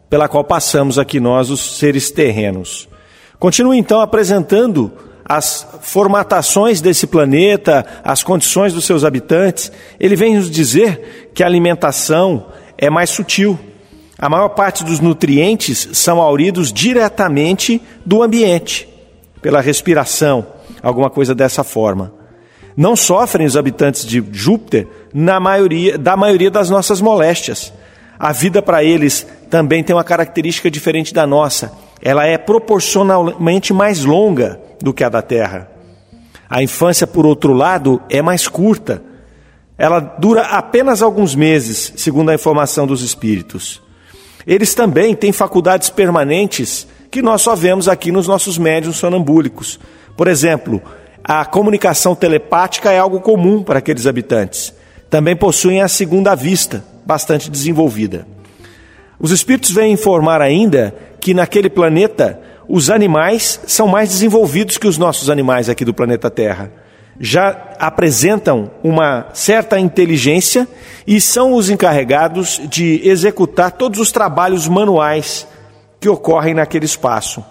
pela 0.09 0.27
qual 0.27 0.43
passamos 0.43 0.97
aqui 0.97 1.19
nós, 1.19 1.49
os 1.49 1.77
seres 1.77 2.11
terrenos. 2.11 2.87
Continua 3.39 3.75
então 3.75 4.01
apresentando 4.01 4.91
as 5.27 5.67
formatações 5.81 6.79
desse 6.79 7.05
planeta, 7.05 7.85
as 8.03 8.23
condições 8.23 8.73
dos 8.73 8.85
seus 8.85 9.03
habitantes. 9.03 9.71
Ele 9.99 10.15
vem 10.15 10.35
nos 10.35 10.49
dizer 10.49 11.31
que 11.33 11.43
a 11.43 11.45
alimentação 11.45 12.47
é 12.77 12.89
mais 12.89 13.09
sutil, 13.09 13.59
a 14.19 14.27
maior 14.27 14.49
parte 14.49 14.83
dos 14.83 14.99
nutrientes 14.99 15.89
são 15.93 16.19
auridos 16.19 16.73
diretamente 16.73 17.81
do 18.03 18.23
ambiente, 18.23 18.89
pela 19.41 19.61
respiração, 19.61 20.45
alguma 20.81 21.09
coisa 21.09 21.35
dessa 21.35 21.63
forma. 21.63 22.11
Não 22.75 22.95
sofrem 22.95 23.45
os 23.45 23.55
habitantes 23.55 24.05
de 24.05 24.23
Júpiter 24.31 24.87
na 25.13 25.39
maioria, 25.39 25.97
da 25.97 26.17
maioria 26.17 26.49
das 26.49 26.69
nossas 26.69 26.99
moléstias. 26.99 27.71
A 28.19 28.31
vida 28.31 28.61
para 28.61 28.83
eles 28.83 29.25
também 29.49 29.83
tem 29.83 29.95
uma 29.95 30.03
característica 30.03 30.69
diferente 30.69 31.13
da 31.13 31.25
nossa. 31.27 31.71
Ela 32.01 32.25
é 32.25 32.37
proporcionalmente 32.37 33.71
mais 33.71 34.03
longa 34.03 34.59
do 34.81 34.93
que 34.93 35.03
a 35.03 35.09
da 35.09 35.21
Terra. 35.21 35.69
A 36.49 36.63
infância, 36.63 37.05
por 37.05 37.25
outro 37.25 37.53
lado, 37.53 38.01
é 38.09 38.21
mais 38.21 38.47
curta. 38.47 39.01
Ela 39.77 39.99
dura 39.99 40.41
apenas 40.41 41.01
alguns 41.03 41.35
meses, 41.35 41.93
segundo 41.97 42.29
a 42.29 42.35
informação 42.35 42.87
dos 42.87 43.01
espíritos. 43.01 43.81
Eles 44.47 44.73
também 44.73 45.13
têm 45.13 45.33
faculdades 45.33 45.89
permanentes 45.89 46.87
que 47.11 47.21
nós 47.21 47.41
só 47.41 47.53
vemos 47.53 47.89
aqui 47.89 48.13
nos 48.13 48.29
nossos 48.29 48.57
médiums 48.57 48.95
sonambúlicos. 48.95 49.77
Por 50.15 50.29
exemplo, 50.29 50.81
a 51.21 51.43
comunicação 51.43 52.15
telepática 52.15 52.89
é 52.89 52.97
algo 52.97 53.19
comum 53.19 53.61
para 53.61 53.79
aqueles 53.79 54.07
habitantes. 54.07 54.73
Também 55.09 55.35
possuem 55.35 55.81
a 55.81 55.89
segunda 55.89 56.33
vista, 56.33 56.81
bastante 57.05 57.51
desenvolvida. 57.51 58.25
Os 59.19 59.31
espíritos 59.31 59.71
vêm 59.71 59.91
informar 59.91 60.41
ainda 60.41 60.95
que 61.19 61.33
naquele 61.33 61.69
planeta 61.69 62.39
os 62.69 62.89
animais 62.89 63.59
são 63.67 63.87
mais 63.87 64.09
desenvolvidos 64.09 64.77
que 64.77 64.87
os 64.87 64.97
nossos 64.97 65.29
animais 65.29 65.67
aqui 65.67 65.83
do 65.83 65.93
planeta 65.93 66.29
Terra 66.29 66.71
já 67.19 67.75
apresentam 67.79 68.71
uma 68.83 69.27
certa 69.33 69.79
inteligência 69.79 70.67
e 71.05 71.19
são 71.19 71.53
os 71.53 71.69
encarregados 71.69 72.61
de 72.69 73.01
executar 73.03 73.71
todos 73.71 73.99
os 73.99 74.11
trabalhos 74.11 74.67
manuais 74.67 75.47
que 75.99 76.09
ocorrem 76.09 76.53
naquele 76.53 76.85
espaço. 76.85 77.43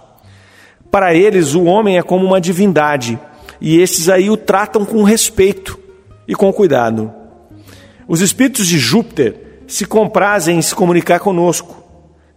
Para 0.91 1.15
eles, 1.15 1.55
o 1.55 1.65
homem 1.65 1.99
é 1.99 2.03
como 2.03 2.25
uma 2.25 2.41
divindade 2.41 3.19
e 3.61 3.81
esses 3.81 4.09
aí 4.09 4.31
o 4.31 4.37
tratam 4.37 4.85
com 4.85 5.03
respeito 5.03 5.79
e 6.29 6.35
com 6.35 6.53
cuidado. 6.53 7.13
Os 8.07 8.21
espíritos 8.21 8.67
de 8.67 8.79
Júpiter 8.79 9.63
se 9.67 9.85
comprazem 9.85 10.59
em 10.59 10.63
se 10.63 10.75
comunicar 10.75 11.19
conosco, 11.19 11.83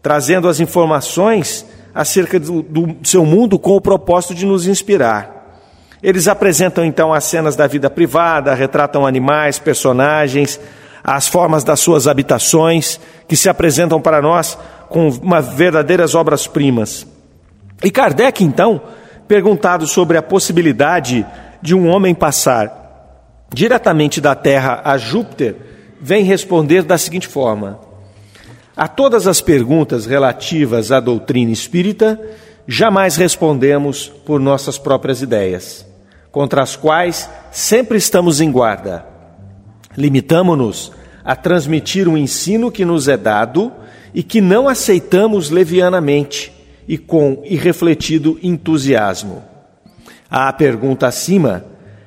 trazendo 0.02 0.48
as 0.48 0.60
informações 0.60 1.66
acerca 1.94 2.40
do, 2.40 2.62
do 2.64 2.98
seu 3.04 3.26
mundo 3.26 3.60
com 3.60 3.76
o 3.76 3.82
propósito 3.82 4.34
de 4.34 4.46
nos 4.46 4.66
inspirar. 4.66 5.39
Eles 6.02 6.28
apresentam 6.28 6.86
então 6.86 7.14
as 7.14 7.26
cenas 7.26 7.56
da 7.56 7.68
vida 7.68 7.90
privada, 7.90 8.54
retratam 8.54 9.06
animais, 9.06 9.60
personagens, 9.60 10.60
as 11.04 11.28
formas 11.28 11.64
das 11.64 11.80
suas 11.80 12.08
habitações, 12.08 13.00
que 13.28 13.36
se 13.36 13.50
apresentam 13.50 14.00
para 14.00 14.22
nós 14.22 14.58
com 14.88 15.10
uma 15.10 15.42
verdadeiras 15.42 16.16
obras-primas. 16.16 17.06
E 17.84 17.92
Kardec, 17.92 18.44
então, 18.44 18.82
perguntado 19.28 19.86
sobre 19.88 20.18
a 20.18 20.22
possibilidade 20.22 21.26
de 21.62 21.76
um 21.76 21.88
homem 21.88 22.16
passar 22.16 23.48
diretamente 23.54 24.22
da 24.22 24.36
Terra 24.36 24.82
a 24.84 24.98
Júpiter, 24.98 25.56
vem 26.00 26.24
responder 26.24 26.84
da 26.84 26.98
seguinte 26.98 27.28
forma: 27.28 27.80
A 28.76 28.88
todas 28.88 29.28
as 29.28 29.42
perguntas 29.42 30.06
relativas 30.06 30.92
à 30.92 31.00
doutrina 31.00 31.52
espírita, 31.52 32.20
jamais 32.68 33.16
respondemos 33.16 34.08
por 34.26 34.40
nossas 34.40 34.78
próprias 34.78 35.22
ideias, 35.22 35.86
contra 36.32 36.62
as 36.62 36.76
quais 36.76 37.30
sempre 37.52 37.98
estamos 37.98 38.42
em 38.42 38.52
guarda. 38.52 39.06
Limitamo-nos 39.98 40.92
a 41.24 41.36
transmitir 41.36 42.08
um 42.08 42.18
ensino 42.18 42.72
que 42.72 42.86
nos 42.86 43.08
é 43.08 43.18
dado 43.18 43.72
e 44.14 44.24
que 44.24 44.42
não 44.42 44.68
aceitamos 44.68 45.50
levianamente 45.50 46.52
e 46.88 46.98
com 46.98 47.42
irrefletido 47.46 48.40
entusiasmo. 48.42 49.44
À 50.30 50.52
pergunta 50.54 51.08
acima, 51.08 51.66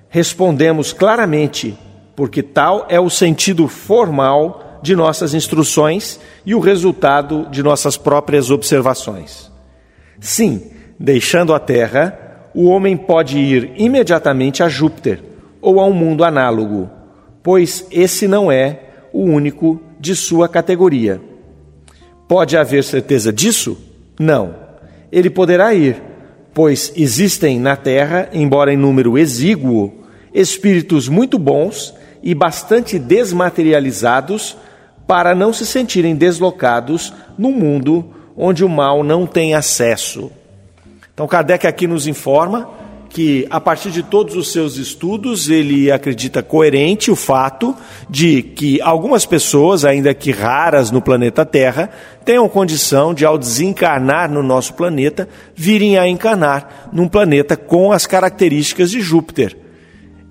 respondemos 0.09 0.93
claramente, 0.93 1.77
porque 2.17 2.43
tal 2.43 2.87
é 2.89 3.01
o 3.01 3.11
sentido 3.11 3.69
formal 3.69 4.81
de 4.83 4.97
nossas 4.97 5.35
instruções 5.35 6.19
e 6.45 6.55
o 6.55 6.61
resultado 6.61 7.47
de 7.51 7.63
nossas 7.63 7.97
próprias 7.97 8.51
observações. 8.51 9.51
Sim, 10.21 10.71
deixando 10.99 11.55
a 11.55 11.59
Terra, 11.59 12.22
o 12.55 12.67
homem 12.67 12.97
pode 12.97 13.39
ir 13.39 13.73
imediatamente 13.77 14.63
a 14.63 14.69
Júpiter 14.69 15.23
ou 15.61 15.81
a 15.81 15.87
um 15.87 15.93
mundo 15.93 16.25
análogo, 16.25 16.91
pois 17.43 17.87
esse 17.91 18.27
não 18.29 18.51
é 18.51 18.81
o 19.13 19.23
único 19.23 19.81
de 19.99 20.15
sua 20.15 20.49
categoria. 20.49 21.21
Pode 22.29 22.57
haver 22.57 22.83
certeza 22.83 23.33
disso? 23.33 23.79
Não. 24.19 24.55
Ele 25.11 25.31
poderá 25.31 25.75
ir, 25.75 26.03
pois 26.55 26.93
existem 26.97 27.59
na 27.61 27.77
Terra, 27.77 28.29
embora 28.33 28.73
em 28.73 28.77
número 28.77 29.19
exíguo, 29.19 29.93
espíritos 30.33 31.09
muito 31.09 31.39
bons 31.39 31.95
e 32.23 32.35
bastante 32.35 32.99
desmaterializados 32.99 34.57
para 35.07 35.35
não 35.35 35.53
se 35.53 35.67
sentirem 35.67 36.15
deslocados 36.15 37.13
num 37.37 37.53
mundo 37.53 38.15
onde 38.37 38.65
o 38.65 38.69
mal 38.69 39.03
não 39.03 39.27
tem 39.27 39.55
acesso. 39.55 40.31
Então, 41.15 41.29
Kardec 41.29 41.67
aqui 41.67 41.87
nos 41.87 42.07
informa 42.07 42.71
que, 43.13 43.47
a 43.51 43.61
partir 43.61 43.91
de 43.91 44.03
todos 44.03 44.35
os 44.35 44.51
seus 44.51 44.79
estudos, 44.79 45.51
ele 45.51 45.93
acredita 45.93 46.43
coerente 46.43 47.11
o 47.11 47.17
fato 47.17 47.77
de 48.09 48.43
que 48.43 48.81
algumas 48.81 49.27
pessoas, 49.27 49.85
ainda 49.85 50.15
que 50.15 50.31
raras 50.31 50.91
no 50.91 51.03
planeta 51.03 51.45
Terra, 51.45 51.91
tenham 52.25 52.49
condição 52.49 53.13
de, 53.13 53.27
ao 53.27 53.37
desencarnar 53.37 54.31
no 54.31 54.43
nosso 54.43 54.73
planeta, 54.73 55.29
virem 55.55 55.99
a 55.99 56.09
encarnar 56.09 56.89
num 56.93 57.07
planeta 57.07 57.55
com 57.55 57.93
as 57.93 58.07
características 58.07 58.91
de 58.91 59.03
Júpiter. 59.03 59.57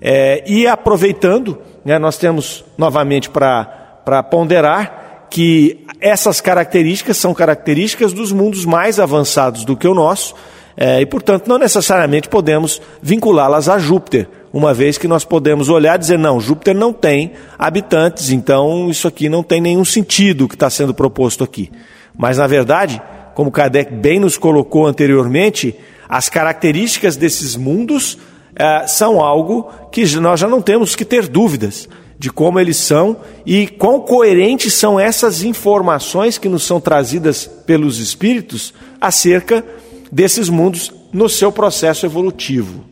É, 0.00 0.42
e 0.44 0.66
aproveitando, 0.66 1.58
né, 1.84 1.96
nós 1.96 2.18
temos 2.18 2.64
novamente 2.76 3.30
para 3.30 4.22
ponderar 4.28 5.28
que 5.30 5.86
essas 6.00 6.40
características 6.40 7.16
são 7.16 7.32
características 7.32 8.12
dos 8.12 8.32
mundos 8.32 8.64
mais 8.64 8.98
avançados 8.98 9.64
do 9.64 9.76
que 9.76 9.86
o 9.86 9.94
nosso, 9.94 10.34
é, 10.76 11.00
e, 11.00 11.06
portanto, 11.06 11.46
não 11.46 11.58
necessariamente 11.58 12.28
podemos 12.28 12.80
vinculá-las 13.02 13.68
a 13.68 13.78
Júpiter, 13.78 14.28
uma 14.52 14.74
vez 14.74 14.98
que 14.98 15.08
nós 15.08 15.24
podemos 15.24 15.68
olhar 15.68 15.96
e 15.96 15.98
dizer, 15.98 16.18
não, 16.18 16.40
Júpiter 16.40 16.74
não 16.74 16.92
tem 16.92 17.32
habitantes, 17.58 18.30
então 18.30 18.90
isso 18.90 19.08
aqui 19.08 19.28
não 19.28 19.42
tem 19.42 19.60
nenhum 19.60 19.84
sentido 19.84 20.48
que 20.48 20.54
está 20.54 20.68
sendo 20.68 20.92
proposto 20.92 21.42
aqui. 21.42 21.70
Mas, 22.16 22.38
na 22.38 22.46
verdade, 22.46 23.00
como 23.34 23.50
Kardec 23.50 23.92
bem 23.94 24.20
nos 24.20 24.36
colocou 24.36 24.86
anteriormente, 24.86 25.74
as 26.08 26.28
características 26.28 27.16
desses 27.16 27.56
mundos 27.56 28.18
é, 28.54 28.86
são 28.86 29.20
algo 29.20 29.70
que 29.90 30.04
nós 30.16 30.40
já 30.40 30.48
não 30.48 30.60
temos 30.60 30.94
que 30.94 31.04
ter 31.04 31.26
dúvidas 31.26 31.88
de 32.18 32.30
como 32.30 32.60
eles 32.60 32.76
são 32.76 33.16
e 33.44 33.66
quão 33.66 33.98
coerentes 33.98 34.74
são 34.74 35.00
essas 35.00 35.42
informações 35.42 36.38
que 36.38 36.48
nos 36.48 36.62
são 36.62 36.80
trazidas 36.80 37.46
pelos 37.66 37.98
espíritos 37.98 38.72
acerca 39.00 39.64
desses 40.12 40.50
mundos 40.50 40.92
no 41.10 41.26
seu 41.26 41.50
processo 41.50 42.04
evolutivo. 42.04 42.84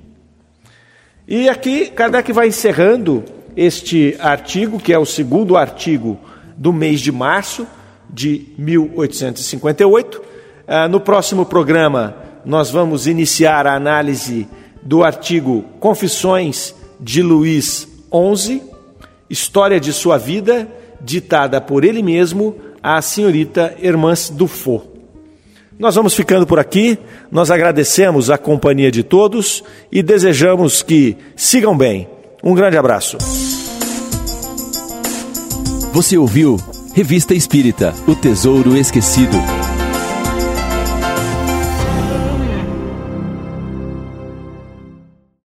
E 1.28 1.50
aqui 1.50 1.86
Kardec 1.86 2.32
vai 2.32 2.48
encerrando 2.48 3.22
este 3.54 4.16
artigo, 4.18 4.80
que 4.80 4.92
é 4.92 4.98
o 4.98 5.04
segundo 5.04 5.56
artigo 5.56 6.18
do 6.56 6.72
mês 6.72 7.00
de 7.00 7.12
março 7.12 7.66
de 8.08 8.46
1858. 8.58 10.22
Ah, 10.66 10.88
no 10.88 10.98
próximo 10.98 11.44
programa, 11.44 12.16
nós 12.44 12.70
vamos 12.70 13.06
iniciar 13.06 13.66
a 13.66 13.74
análise 13.74 14.48
do 14.82 15.04
artigo 15.04 15.64
Confissões 15.78 16.74
de 16.98 17.22
Luís 17.22 17.86
XI, 18.36 18.62
História 19.28 19.78
de 19.78 19.92
sua 19.92 20.18
vida, 20.18 20.66
ditada 21.00 21.60
por 21.60 21.84
ele 21.84 22.02
mesmo 22.02 22.56
à 22.82 23.00
senhorita 23.00 23.76
Hermance 23.80 24.32
Dufault. 24.32 24.89
Nós 25.80 25.94
vamos 25.94 26.12
ficando 26.14 26.46
por 26.46 26.58
aqui. 26.58 26.98
Nós 27.32 27.50
agradecemos 27.50 28.28
a 28.28 28.36
companhia 28.36 28.90
de 28.90 29.02
todos 29.02 29.64
e 29.90 30.02
desejamos 30.02 30.82
que 30.82 31.16
sigam 31.34 31.74
bem. 31.74 32.06
Um 32.44 32.54
grande 32.54 32.76
abraço. 32.76 33.16
Você 35.94 36.18
ouviu 36.18 36.58
Revista 36.94 37.32
Espírita 37.32 37.94
O 38.06 38.14
Tesouro 38.14 38.76
Esquecido. 38.76 39.59